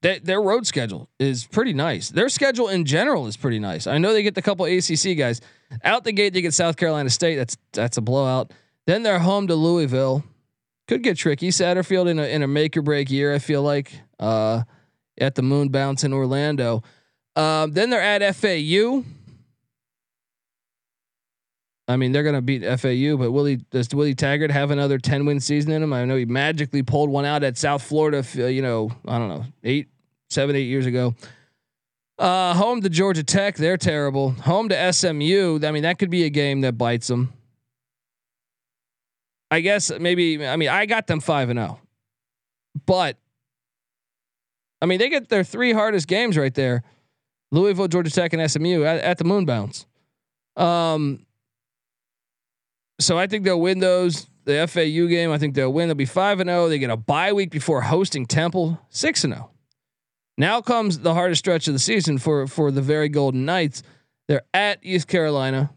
[0.00, 2.10] their road schedule is pretty nice.
[2.10, 3.88] Their schedule in general is pretty nice.
[3.88, 5.40] I know they get the couple ACC guys
[5.82, 6.34] out the gate.
[6.34, 7.34] They get South Carolina State.
[7.34, 8.52] That's, that's a blowout.
[8.86, 10.22] Then they're home to Louisville.
[10.88, 11.48] Could get tricky.
[11.48, 13.34] Satterfield in a, in a make or break year.
[13.34, 14.62] I feel like, uh,
[15.18, 16.82] at the moon bounce in Orlando.
[17.34, 19.04] Um, then they're at FAU.
[21.88, 25.24] I mean, they're going to beat FAU, but Willie does Willie Taggart have another ten
[25.24, 25.92] win season in him?
[25.92, 28.24] I know he magically pulled one out at South Florida.
[28.34, 29.88] You know, I don't know, eight,
[30.28, 31.14] seven, eight years ago.
[32.18, 34.30] Uh, home to Georgia Tech, they're terrible.
[34.30, 37.32] Home to SMU, I mean, that could be a game that bites them.
[39.50, 40.46] I guess maybe.
[40.46, 42.80] I mean, I got them five and zero, oh.
[42.84, 43.16] but
[44.82, 46.82] I mean, they get their three hardest games right there:
[47.52, 49.86] Louisville, Georgia Tech, and SMU at, at the Moon Bounce.
[50.56, 51.26] Um,
[52.98, 54.26] so I think they'll win those.
[54.44, 55.88] The FAU game, I think they'll win.
[55.88, 56.64] They'll be five and zero.
[56.64, 56.68] Oh.
[56.68, 59.50] They get a bye week before hosting Temple, six and zero.
[59.50, 59.56] Oh.
[60.38, 63.82] Now comes the hardest stretch of the season for for the very Golden Knights.
[64.28, 65.70] They're at East Carolina.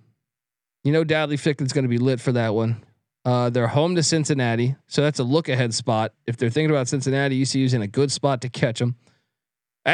[0.84, 2.84] You know, Dowdy-Ficklen's going to be lit for that one.
[3.26, 6.14] Uh, they're home to Cincinnati, so that's a look ahead spot.
[6.26, 8.96] If they're thinking about Cincinnati, ECU's in a good spot to catch them.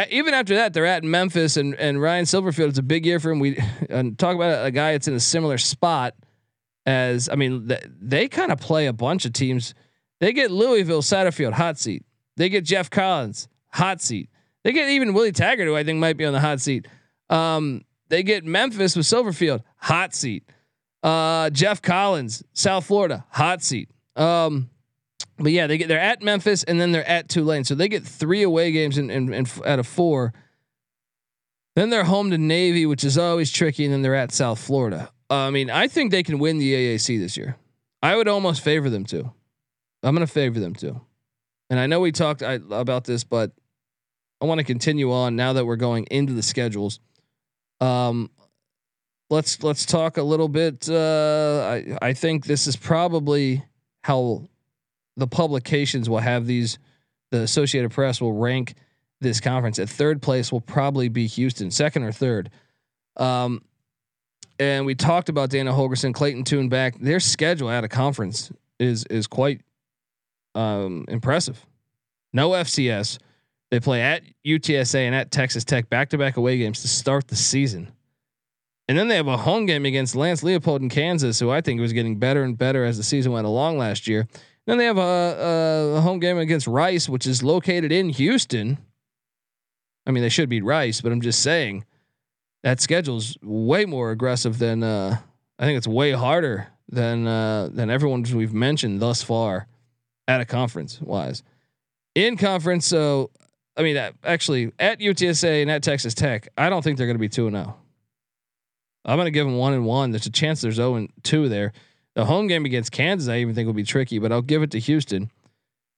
[0.09, 2.69] Even after that, they're at Memphis, and and Ryan Silverfield.
[2.69, 3.39] It's a big year for him.
[3.39, 3.55] We
[4.17, 6.15] talk about a guy that's in a similar spot
[6.85, 9.73] as I mean, th- they kind of play a bunch of teams.
[10.19, 12.03] They get Louisville Satterfield hot seat.
[12.37, 14.29] They get Geoff Collins hot seat.
[14.63, 16.87] They get even Willie Taggart, who I think might be on the hot seat.
[17.29, 20.49] Um, they get Memphis with Silverfield hot seat.
[21.05, 23.89] Uh, Geoff Collins, South Florida hot seat.
[24.15, 24.71] Um,
[25.37, 28.03] but yeah, they get they're at Memphis and then they're at Tulane, so they get
[28.03, 30.33] three away games in, in, in out of four.
[31.75, 35.11] Then they're home to Navy, which is always tricky, and then they're at South Florida.
[35.29, 37.55] I mean, I think they can win the AAC this year.
[38.01, 39.31] I would almost favor them to.
[40.01, 41.01] I'm going to favor them to.
[41.69, 43.51] And I know we talked I, about this, but
[44.41, 46.99] I want to continue on now that we're going into the schedules.
[47.79, 48.31] Um,
[49.29, 50.89] let's let's talk a little bit.
[50.89, 51.67] Uh,
[52.01, 53.63] I I think this is probably
[54.03, 54.47] how
[55.17, 56.77] the publications will have these.
[57.31, 58.75] The Associated Press will rank
[59.19, 59.79] this conference.
[59.79, 61.71] At third place will probably be Houston.
[61.71, 62.51] Second or third.
[63.17, 63.63] Um,
[64.59, 66.97] and we talked about Dana Holgorsen, Clayton Tune back.
[66.99, 69.61] Their schedule at a conference is is quite
[70.53, 71.65] um, impressive.
[72.31, 73.19] No FCS.
[73.71, 77.27] They play at UTSA and at Texas Tech back to back away games to start
[77.27, 77.91] the season.
[78.87, 81.81] And then they have a home game against Lance Leipold in Kansas, who I think
[81.81, 84.27] was getting better and better as the season went along last year.
[84.67, 88.77] Then they have a, a home game against Rice, which is located in Houston.
[90.05, 91.85] I mean, they should beat Rice, but I'm just saying
[92.63, 95.17] that schedule's way more aggressive than uh,
[95.57, 99.67] I think it's way harder than uh, than everyone we've mentioned thus far
[100.27, 101.43] at a conference wise.
[102.13, 103.31] In conference, so
[103.77, 107.19] I mean, actually at UTSA and at Texas Tech, I don't think they're going to
[107.19, 107.77] be two and zero.
[109.05, 110.11] I'm going to give them one and one.
[110.11, 111.71] There's a chance there's zero and two there.
[112.15, 114.71] The home game against Kansas, I even think will be tricky, but I'll give it
[114.71, 115.31] to Houston.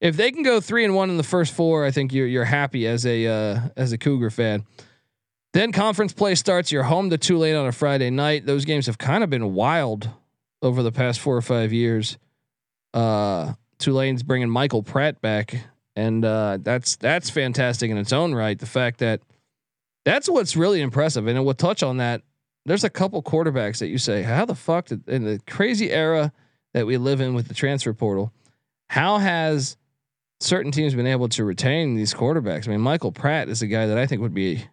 [0.01, 2.45] If they can go three and one in the first four, I think you're you're
[2.45, 4.65] happy as a uh, as a Cougar fan.
[5.53, 6.71] Then conference play starts.
[6.71, 8.45] You're home to Tulane on a Friday night.
[8.45, 10.09] Those games have kind of been wild
[10.61, 12.17] over the past four or five years.
[12.93, 15.55] Uh, Tulane's bringing Michael Pratt back,
[15.95, 18.57] and uh, that's that's fantastic in its own right.
[18.57, 19.21] The fact that
[20.05, 22.21] that's what's really impressive, and we'll touch on that.
[22.67, 26.31] There's a couple quarterbacks that you say, how the fuck did, in the crazy era
[26.73, 28.33] that we live in with the transfer portal,
[28.89, 29.77] how has
[30.39, 32.67] certain teams been able to retain these quarterbacks?
[32.67, 34.65] I mean, Michael Pratt is a guy that I think would be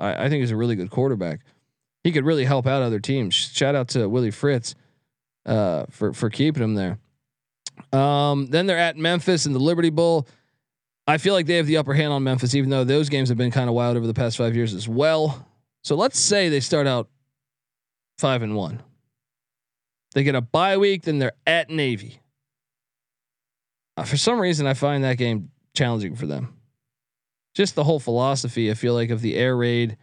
[0.00, 1.40] I, I think he's a really good quarterback.
[2.02, 3.34] He could really help out other teams.
[3.34, 4.74] Shout out to Willie Fritz
[5.46, 6.98] uh, for for keeping him there.
[7.92, 10.26] Um, then they're at Memphis in the Liberty Bowl.
[11.06, 13.38] I feel like they have the upper hand on Memphis, even though those games have
[13.38, 15.46] been kind of wild over the past five years as well.
[15.82, 17.08] So let's say they start out
[18.18, 18.82] five and one.
[20.14, 22.20] They get a bye week, then they're at Navy.
[23.96, 26.60] Uh, for some reason, I find that game challenging for them
[27.54, 28.70] just the whole philosophy.
[28.70, 29.96] I feel like of the air raid,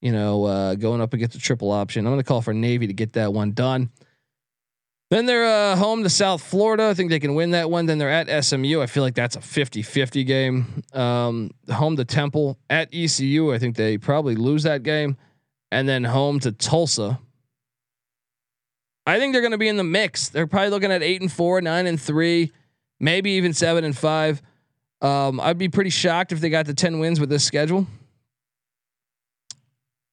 [0.00, 2.06] you know, uh, going up against a triple option.
[2.06, 3.90] I'm going to call for Navy to get that one done.
[5.12, 6.84] Then they're uh, home to South Florida.
[6.84, 7.84] I think they can win that one.
[7.84, 8.80] Then they're at SMU.
[8.80, 10.82] I feel like that's a 50-50 game.
[10.94, 13.52] Um, home to Temple at ECU.
[13.52, 15.18] I think they probably lose that game.
[15.70, 17.20] And then home to Tulsa.
[19.04, 20.30] I think they're going to be in the mix.
[20.30, 22.50] They're probably looking at eight and four, nine and three,
[22.98, 24.40] maybe even seven and five.
[25.02, 27.86] Um, I'd be pretty shocked if they got the ten wins with this schedule.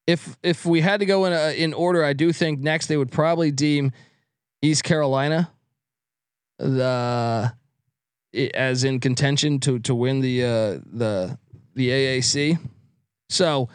[0.05, 2.97] If if we had to go in a, in order, I do think next they
[2.97, 3.93] would probably deem
[4.61, 5.51] East Carolina
[6.57, 7.53] the
[8.53, 11.37] as in contention to to win the uh, the
[11.75, 12.59] the AAC.
[13.29, 13.69] So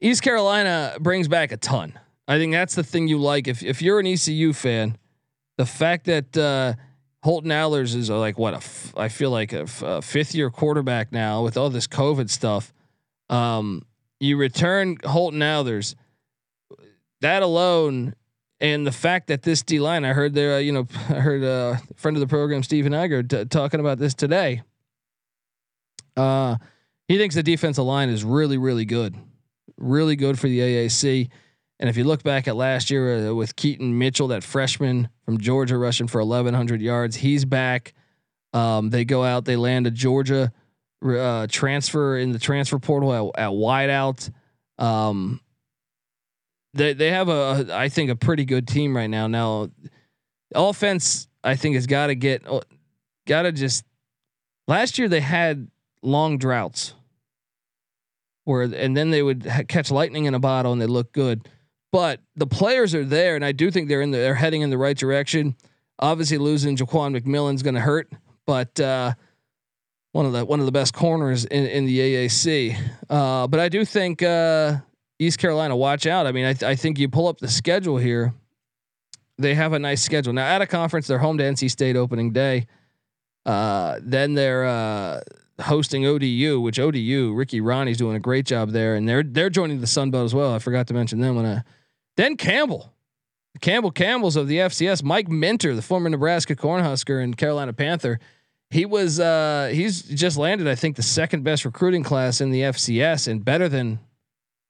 [0.00, 1.98] East Carolina brings back a ton.
[2.28, 3.48] I think that's the thing you like.
[3.48, 4.96] If if you're an ECU fan,
[5.58, 6.74] the fact that uh,
[7.22, 10.50] Holton Ahlers is like what a f- I feel like a, f- a fifth year
[10.50, 12.72] quarterback now with all this COVID stuff.
[13.30, 13.84] Um,
[14.20, 15.94] you return Holton Ahlers.
[17.20, 18.14] That alone,
[18.62, 21.42] and the fact that this D line, I heard there, uh, you know, I heard
[21.42, 24.62] uh, a friend of the program, Stephen Egger, t- talking about this today.
[26.16, 26.56] Uh,
[27.08, 29.16] he thinks the defensive line is really, really good,
[29.76, 31.28] really good for the AAC.
[31.80, 35.38] And if you look back at last year uh, with Keaton Mitchell, that freshman from
[35.38, 37.92] Georgia rushing for 1,100 yards, he's back.
[38.52, 40.52] Um, they go out, they land a Georgia
[41.04, 44.30] uh, transfer in the transfer portal at, at wideout.
[44.78, 45.40] Um,
[46.74, 49.26] they they have a I think a pretty good team right now.
[49.26, 49.70] Now,
[50.54, 52.60] offense I think has got to get uh,
[53.26, 53.84] got to just.
[54.68, 55.68] Last year they had
[56.02, 56.94] long droughts,
[58.44, 61.48] where and then they would ha- catch lightning in a bottle and they look good
[61.92, 64.70] but the players are there, and I do think they're in the, they're heading in
[64.70, 65.54] the right direction.
[65.98, 68.10] Obviously, losing Ja'Quan McMillian's going to hurt,
[68.46, 69.12] but uh,
[70.12, 72.78] one of the one of the best corners in, in the AAC.
[73.10, 74.76] Uh, but I do think uh,
[75.22, 76.26] East Carolina, watch out.
[76.26, 78.34] I mean, I, th- I think you pull up the schedule here.
[79.38, 80.46] They have a nice schedule now.
[80.46, 82.66] At a conference, they're home to NC State opening day.
[83.44, 85.20] Uh, then they're uh,
[85.60, 89.80] hosting ODU, which ODU Ricky Rahne's doing a great job there, and they're they're joining
[89.80, 90.54] the Sun Belt as well.
[90.54, 91.62] I forgot to mention them when I
[92.16, 92.92] then Campbell,
[93.60, 95.02] Campbell Campbell's of the FCS.
[95.02, 98.20] Mike Minter, the former Nebraska Cornhusker and Carolina Panther,
[98.70, 102.62] he was uh, he's just landed I think the second best recruiting class in the
[102.62, 104.00] FCS and better than,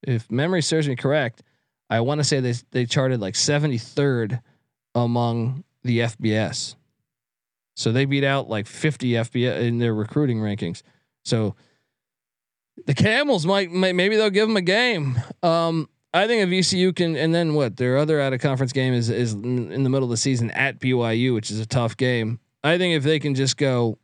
[0.02, 1.42] if memory serves me correct,
[1.90, 4.40] I want to say they they charted like 73rd
[4.94, 6.76] among the FBS.
[7.74, 10.82] So they beat out like 50 FBS in their recruiting rankings.
[11.24, 11.54] So
[12.86, 15.20] the Camels might, maybe they'll give them a game.
[15.42, 17.76] Um, I think if VCU can, and then what?
[17.76, 20.78] Their other out of conference game is is in the middle of the season at
[20.78, 22.38] BYU, which is a tough game.
[22.62, 23.98] I think if they can just go,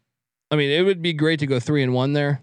[0.50, 2.42] I mean, it would be great to go three and one there.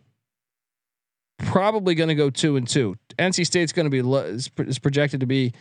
[1.38, 2.96] Probably going to go two and two.
[3.20, 5.54] NC State's going to be is, is projected to be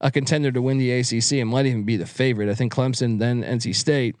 [0.00, 2.48] a contender to win the ACC and might even be the favorite.
[2.48, 4.16] I think Clemson, then NC State.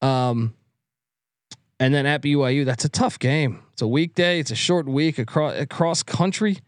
[0.00, 0.54] Um,
[1.80, 3.62] and then at BYU, that's a tough game.
[3.72, 4.40] It's a weekday.
[4.40, 6.58] It's a short week across across country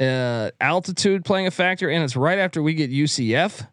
[0.00, 3.66] uh, altitude playing a factor, and it's right after we get UCF.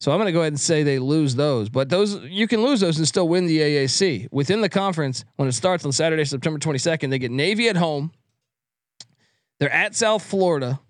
[0.00, 2.62] So I'm going to go ahead and say they lose those, but those you can
[2.62, 6.24] lose those and still win the AAC within the conference when it starts on Saturday,
[6.24, 7.10] September 22nd.
[7.10, 8.10] They get Navy at home.
[9.62, 10.80] They're at South Florida.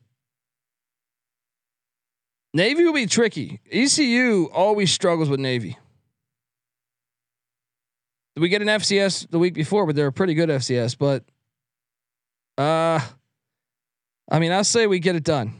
[2.54, 3.60] Navy will be tricky.
[3.70, 5.76] ECU always struggles with Navy.
[8.34, 10.96] We get an FCS the week before, but they're a pretty good FCS.
[10.96, 11.22] But
[12.56, 13.00] uh
[14.30, 15.52] I mean, I'll say we get it done.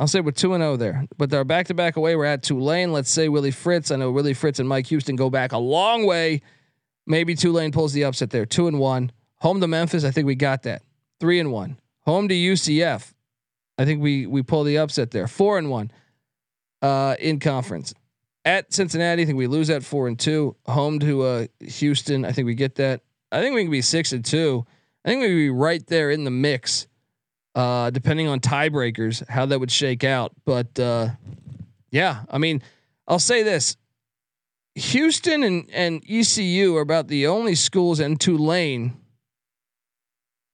[0.00, 2.16] I'll say we're two and zero oh there, but they're back to back away.
[2.16, 2.90] We're at Tulane.
[2.90, 3.90] Let's say Willie Fritz.
[3.90, 6.40] I know Willie Fritz and Mike Houston go back a long way.
[7.06, 8.46] Maybe Tulane pulls the upset there.
[8.46, 9.12] Two and one.
[9.40, 10.04] Home to Memphis.
[10.04, 10.80] I think we got that.
[11.20, 11.76] Three and one.
[12.06, 13.12] Home to UCF.
[13.78, 15.26] I think we we pull the upset there.
[15.26, 15.90] Four and one.
[16.82, 17.94] Uh, in conference.
[18.44, 20.54] At Cincinnati, I think we lose at four and two.
[20.66, 22.24] Home to uh, Houston.
[22.24, 23.00] I think we get that.
[23.32, 24.64] I think we can be six and two.
[25.04, 26.86] I think we would be right there in the mix
[27.56, 30.32] uh, depending on tiebreakers, how that would shake out.
[30.44, 31.08] But uh,
[31.90, 32.62] yeah, I mean,
[33.08, 33.76] I'll say this:
[34.74, 38.96] Houston and and ECU are about the only schools in Tulane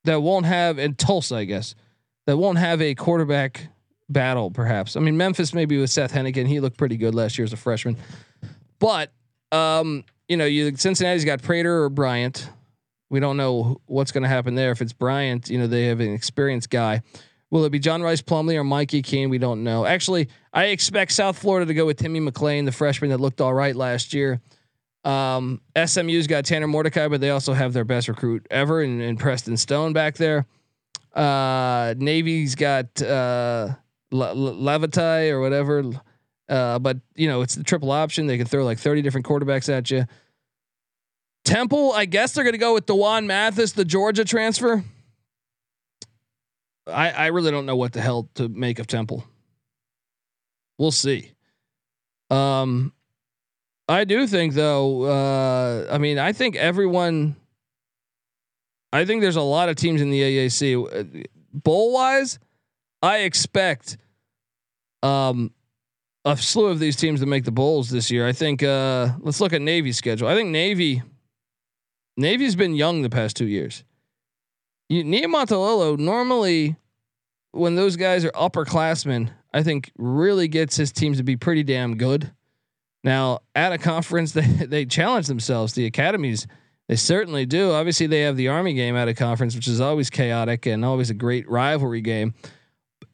[0.05, 1.75] that won't have, in Tulsa, I guess,
[2.27, 3.69] that won't have a quarterback
[4.09, 4.51] battle.
[4.51, 4.97] Perhaps.
[4.97, 7.57] I mean, Memphis maybe with Seth Henigan, he looked pretty good last year as a
[7.57, 7.97] freshman,
[8.79, 9.13] but
[9.53, 12.49] um, you know, you Cincinnati's got Prater or Bryant.
[13.11, 14.71] We don't know what's going to happen there.
[14.71, 17.03] If it's Bryant, you know, they have an experienced guy.
[17.51, 19.29] Will it be John Rhys Plumlee or Mikey Keene?
[19.29, 19.85] We don't know.
[19.85, 23.53] Actually, I expect South Florida to go with Timmy McClain, the freshman that looked all
[23.53, 24.41] right last year.
[25.05, 29.17] Um, SMU's got Tanner Mordecai, but they also have their best recruit ever in, in
[29.17, 30.47] Preston Stone back there.
[31.13, 33.69] Uh, Navy's got uh,
[34.11, 35.85] Le- or whatever.
[36.49, 38.27] Uh, but you know, it's the triple option.
[38.27, 40.07] They can throw like 30 different quarterbacks at you.
[41.45, 44.85] Temple, I guess they're going to go with D'Wan Mathis, the Georgia transfer.
[46.87, 49.25] I, I really don't know what the hell to make of Temple.
[50.79, 51.33] We'll see.
[52.31, 52.93] Um,
[53.89, 55.03] I do think though.
[55.03, 57.37] Uh, I mean, I think everyone.
[58.93, 61.26] I think there's a lot of teams in the AAC.
[61.53, 62.39] Bowl wise,
[63.03, 63.97] I expect
[65.03, 65.51] um,
[66.24, 68.26] a slew of these teams to make the bowls this year.
[68.26, 70.28] I think uh, let's look at Navy's schedule.
[70.28, 71.03] I think Navy
[72.16, 73.85] Navy's been young the past two years.
[74.89, 76.76] You, Niumatalolo normally,
[77.53, 81.97] when those guys are upperclassmen, I think really gets his teams to be pretty damn
[81.97, 82.30] good.
[83.05, 85.75] Now at a conference, they they challenge themselves.
[85.75, 86.47] The academies
[86.89, 87.73] they certainly do.
[87.73, 91.11] Obviously, they have the Army game at a conference, which is always chaotic and always
[91.11, 92.35] a great rivalry game.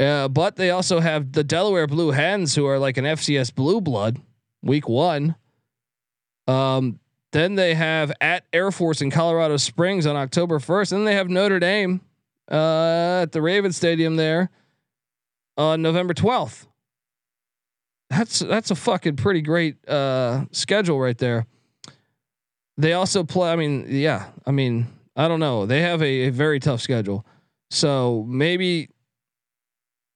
[0.01, 3.81] Uh, but they also have the Delaware Blue Hens, who are like an FCS blue
[3.81, 4.19] blood,
[4.63, 5.35] week one.
[6.47, 7.01] Um,
[7.33, 10.93] then they have at Air Force in Colorado Springs on October 1st.
[10.93, 12.01] And then they have Notre Dame
[12.51, 14.51] uh, at the Raven Stadium there
[15.57, 16.68] on November 12th.
[18.11, 21.47] That's that's a fucking pretty great uh, schedule right there.
[22.77, 23.53] They also play.
[23.53, 24.27] I mean, yeah.
[24.47, 24.87] I mean,
[25.17, 25.67] I don't know.
[25.67, 27.27] They have a, a very tough schedule.
[27.71, 28.89] So maybe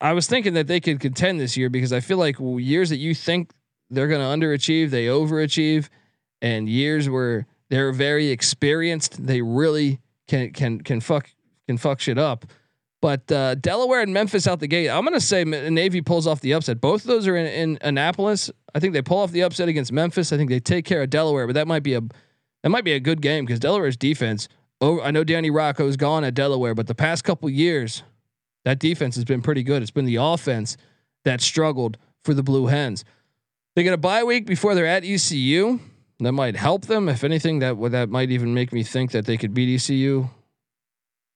[0.00, 2.96] I was thinking that they could contend this year because I feel like years that
[2.96, 3.52] you think
[3.90, 5.88] they're going to underachieve, they overachieve,
[6.40, 11.30] and years where they're very experienced, they really can can can fuck
[11.68, 12.46] can fuck shit up.
[13.02, 14.88] But uh, Delaware and Memphis out the gate.
[14.88, 16.80] I'm going to say Navy pulls off the upset.
[16.80, 18.48] Both of those are in, in Annapolis.
[18.76, 20.32] I think they pull off the upset against Memphis.
[20.32, 22.92] I think they take care of Delaware, but that might be a that might be
[22.92, 24.48] a good game because Delaware's defense.
[24.80, 28.04] Oh, I know Danny Rocco's gone at Delaware, but the past couple years
[28.64, 29.82] that defense has been pretty good.
[29.82, 30.76] It's been the offense
[31.24, 33.04] that struggled for the Blue Hens.
[33.74, 35.80] They get a bye week before they're at ECU.
[36.20, 37.08] That might help them.
[37.08, 40.28] If anything, that that might even make me think that they could beat ECU.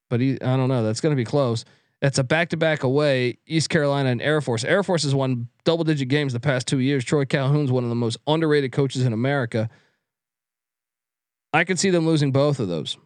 [0.08, 0.82] But he, I don't know.
[0.82, 1.64] That's going to be close.
[2.00, 3.38] That's a back to back away.
[3.46, 4.64] East Carolina and Air Force.
[4.64, 7.04] Air Force has won double digit games the past two years.
[7.04, 9.70] Troy Calhoun's one of the most underrated coaches in America.
[11.52, 12.98] I could see them losing both of those.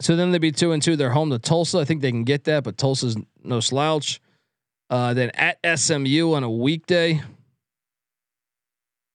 [0.00, 0.96] So then they'd be two and two.
[0.96, 1.78] They're home to Tulsa.
[1.78, 4.20] I think they can get that, but Tulsa's no slouch.
[4.90, 7.22] Uh, then at SMU on a weekday.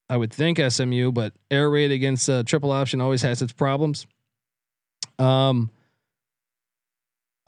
[0.09, 4.07] I would think SMU, but air raid against uh, triple option always has its problems.
[5.19, 5.69] Um,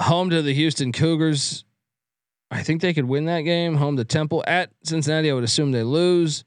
[0.02, 1.64] home to the Houston Cougars.
[2.50, 3.76] I think they could win that game.
[3.76, 5.32] Home to Temple at Cincinnati.
[5.32, 6.44] I would assume they lose.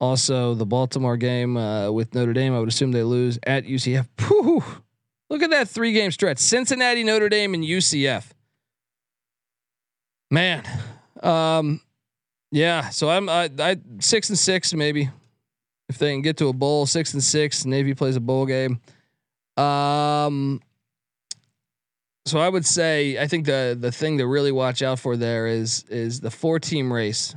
[0.00, 2.54] Also, the Baltimore game uh, with Notre Dame.
[2.54, 4.08] I would assume they lose at UCF.
[4.26, 4.64] Whew.
[5.30, 8.24] Look at that three game stretch Cincinnati, Notre Dame, and UCF.
[10.30, 10.64] Man.
[11.22, 11.80] Um,
[12.50, 12.88] yeah.
[12.88, 15.10] So I'm I, I six and six maybe
[15.88, 16.86] if they can get to a bowl.
[16.86, 17.64] Six and six.
[17.64, 18.80] Navy plays a bowl game.
[19.56, 20.60] Um.
[22.24, 25.46] So I would say I think the the thing to really watch out for there
[25.46, 27.34] is is the four team race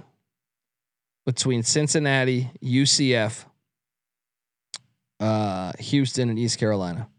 [1.25, 3.45] between Cincinnati, UCF,
[5.19, 7.09] uh, Houston, and East Carolina.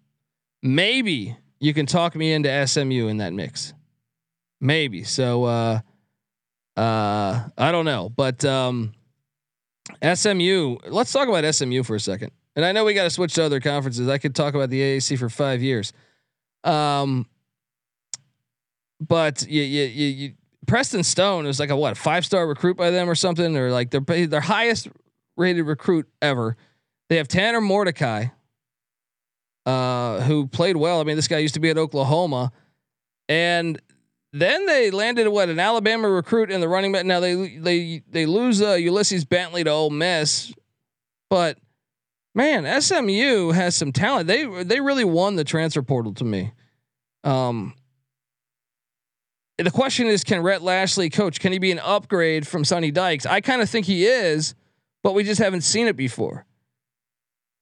[0.62, 3.74] Maybe you can talk me into SMU in that mix.
[4.60, 5.04] Maybe.
[5.04, 5.80] So uh
[6.76, 8.92] uh I don't know, but um
[10.02, 12.32] SMU, let's talk about SMU for a second.
[12.54, 14.08] And I know we got to switch to other conferences.
[14.08, 15.92] I could talk about the AAC for 5 years.
[16.64, 17.26] Um
[19.00, 20.32] but you, you, you, you
[20.66, 23.90] Preston Stone is like a what, five star recruit by them or something, or like
[23.90, 24.88] their their highest
[25.36, 26.56] rated recruit ever.
[27.08, 28.26] They have Tanner Mordecai,
[29.64, 31.00] uh, who played well.
[31.00, 32.50] I mean, this guy used to be at Oklahoma,
[33.28, 33.80] and
[34.32, 37.06] then they landed what an Alabama recruit in the running back.
[37.06, 40.52] Now they they they lose uh, Ulysses Bentley to Ole Miss,
[41.30, 41.58] but
[42.34, 44.26] man, SMU has some talent.
[44.26, 46.52] They they really won the transfer portal to me.
[47.22, 47.74] Um,
[49.58, 51.40] the question is, can Rhett Lashlee coach?
[51.40, 53.24] Can he be an upgrade from Sonny Dykes?
[53.24, 54.54] I kind of think he is,
[55.02, 56.44] but we just haven't seen it before.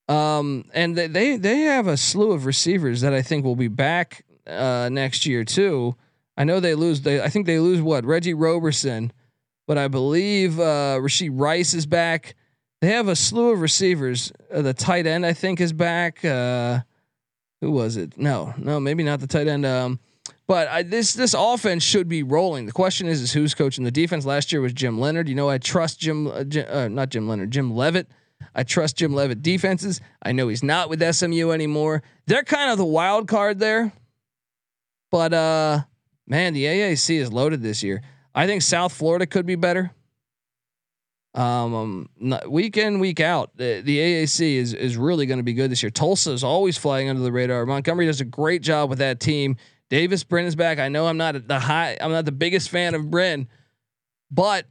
[0.08, 3.68] Um, and they, they they have a slew of receivers that I think will be
[3.68, 5.96] back uh, next year too.
[6.36, 7.02] I know they lose.
[7.02, 9.12] They I think they lose what Reggie Roberson,
[9.66, 12.34] but I believe uh, Rashee Rice is back.
[12.82, 14.30] They have a slew of receivers.
[14.52, 16.22] Uh, the tight end I think is back.
[16.22, 16.80] Uh,
[17.62, 18.18] who was it?
[18.18, 19.64] No, no, maybe not the tight end.
[19.64, 20.00] Um,
[20.46, 22.66] but I, this this offense should be rolling.
[22.66, 24.26] The question is, is who's coaching the defense?
[24.26, 25.28] Last year was Jim Leonard.
[25.28, 28.08] You know, I trust Jim, uh, Jim uh, not Jim Leonard, Jim Leavitt.
[28.54, 30.00] I trust Jim Leavitt defenses.
[30.22, 32.02] I know he's not with SMU anymore.
[32.26, 33.92] They're kind of the wild card there.
[35.10, 35.82] But uh
[36.26, 38.02] man, the AAC is loaded this year.
[38.34, 39.92] I think South Florida could be better.
[41.34, 42.08] Um, um
[42.48, 45.82] week in, week out, the, the AAC is is really going to be good this
[45.82, 45.90] year.
[45.90, 47.64] Tulsa is always flying under the radar.
[47.66, 49.56] Montgomery does a great job with that team.
[49.90, 50.78] Davis Brin is back.
[50.78, 53.48] I know I'm not the high, I'm not the biggest fan of Brin,
[54.30, 54.66] but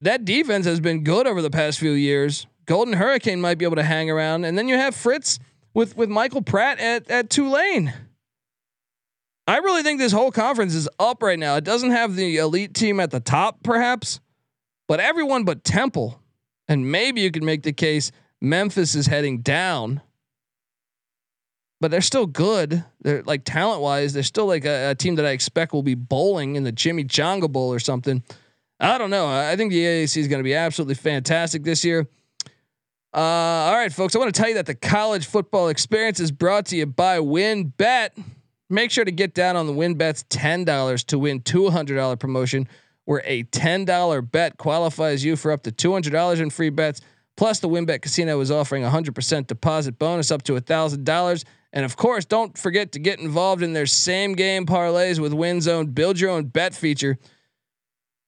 [0.00, 2.46] that defense has been good over the past few years.
[2.66, 5.38] Golden Hurricane might be able to hang around, and then you have Fritz
[5.74, 7.92] with with Michael Pratt at at Tulane.
[9.46, 11.56] I really think this whole conference is up right now.
[11.56, 14.20] It doesn't have the elite team at the top, perhaps,
[14.86, 16.20] but everyone but Temple,
[16.68, 20.02] and maybe you can make the case Memphis is heading down.
[21.80, 22.84] But they're still good.
[23.00, 25.94] They're like talent wise, they're still like a, a team that I expect will be
[25.94, 28.22] bowling in the Jimmy Chimichanga Bowl or something.
[28.78, 29.26] I don't know.
[29.26, 32.06] I think the AAC is going to be absolutely fantastic this year.
[33.12, 34.14] Uh, all right, folks.
[34.14, 37.18] I want to tell you that the college football experience is brought to you by
[37.18, 38.10] WynnBET.
[38.68, 42.68] Make sure to get down on the ten dollars to win two hundred dollar promotion,
[43.04, 46.70] where a ten dollar bet qualifies you for up to two hundred dollars in free
[46.70, 47.00] bets.
[47.36, 51.04] Plus, the WynnBET Casino is offering a hundred percent deposit bonus up to a thousand
[51.04, 51.44] dollars.
[51.72, 55.94] And of course, don't forget to get involved in their same game parlays with WinZone.
[55.94, 57.18] Build your own bet feature.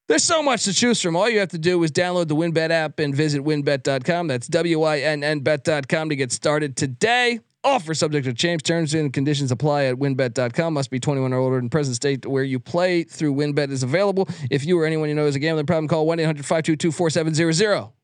[0.09, 1.17] There's so much to choose from.
[1.17, 4.27] All you have to do is download the WynnBET app and visit wynnbet.com.
[4.27, 7.41] That's W I N N bet.com to get started today.
[7.65, 8.65] Offer subject to change.
[8.65, 10.75] Terms and conditions apply at wynnbet.com.
[10.75, 14.29] Must be 21 or older in present state where you play through WynnBET is available.
[14.51, 18.02] If you or anyone you know is a gambling problem, call 1 800 522 4700.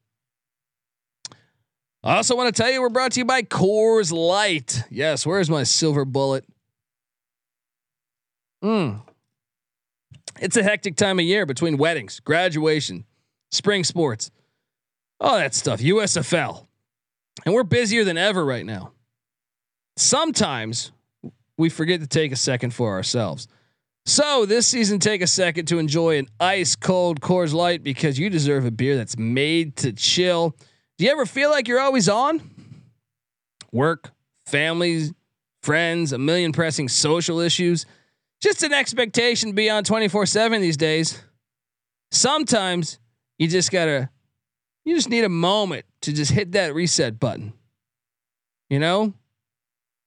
[2.02, 4.84] I also want to tell you we're brought to you by Coors Light.
[4.90, 6.44] Yes, where's my silver bullet?
[8.62, 8.96] Hmm.
[10.40, 13.04] It's a hectic time of year between weddings, graduation,
[13.50, 14.30] spring sports,
[15.20, 16.66] all that stuff, USFL.
[17.44, 18.92] And we're busier than ever right now.
[19.96, 20.92] Sometimes
[21.56, 23.48] we forget to take a second for ourselves.
[24.06, 28.30] So this season, take a second to enjoy an ice cold Coors Light because you
[28.30, 30.56] deserve a beer that's made to chill.
[30.98, 32.42] Do you ever feel like you're always on?
[33.72, 34.10] Work,
[34.46, 35.12] families,
[35.62, 37.86] friends, a million pressing social issues
[38.40, 41.20] just an expectation to be on 24 7 these days.
[42.10, 42.98] Sometimes
[43.38, 44.10] you just gotta,
[44.84, 47.52] you just need a moment to just hit that reset button.
[48.70, 49.14] You know?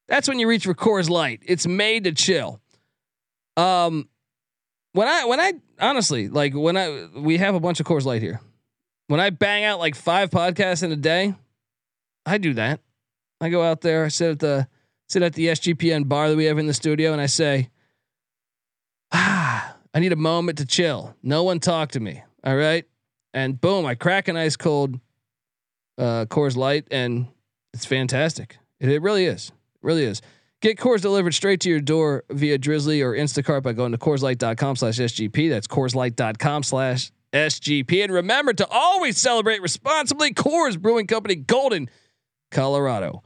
[0.07, 1.41] That's when you reach for Coors Light.
[1.45, 2.59] It's made to chill.
[3.55, 4.09] Um,
[4.93, 8.21] when I, when I, honestly, like when I, we have a bunch of Coors Light
[8.21, 8.41] here.
[9.11, 11.35] When I bang out like five podcasts in a day,
[12.25, 12.79] I do that.
[13.41, 14.69] I go out there, I sit at the,
[15.09, 17.67] sit at the SGPN bar that we have in the studio, and I say,
[19.11, 21.13] ah, I need a moment to chill.
[21.21, 22.23] No one talk to me.
[22.45, 22.85] All right.
[23.33, 24.97] And boom, I crack an ice cold
[25.97, 27.27] uh, Coors Light, and
[27.73, 28.59] it's fantastic.
[28.79, 29.49] It, it really is.
[29.49, 30.21] It really is.
[30.61, 34.77] Get Coors delivered straight to your door via Drizly or Instacart by going to CoorsLight.com
[34.77, 35.49] slash SGP.
[35.49, 38.03] That's CoorsLight.com slash SGP.
[38.03, 40.33] And remember to always celebrate responsibly.
[40.33, 41.89] Coors Brewing Company, Golden,
[42.51, 43.23] Colorado.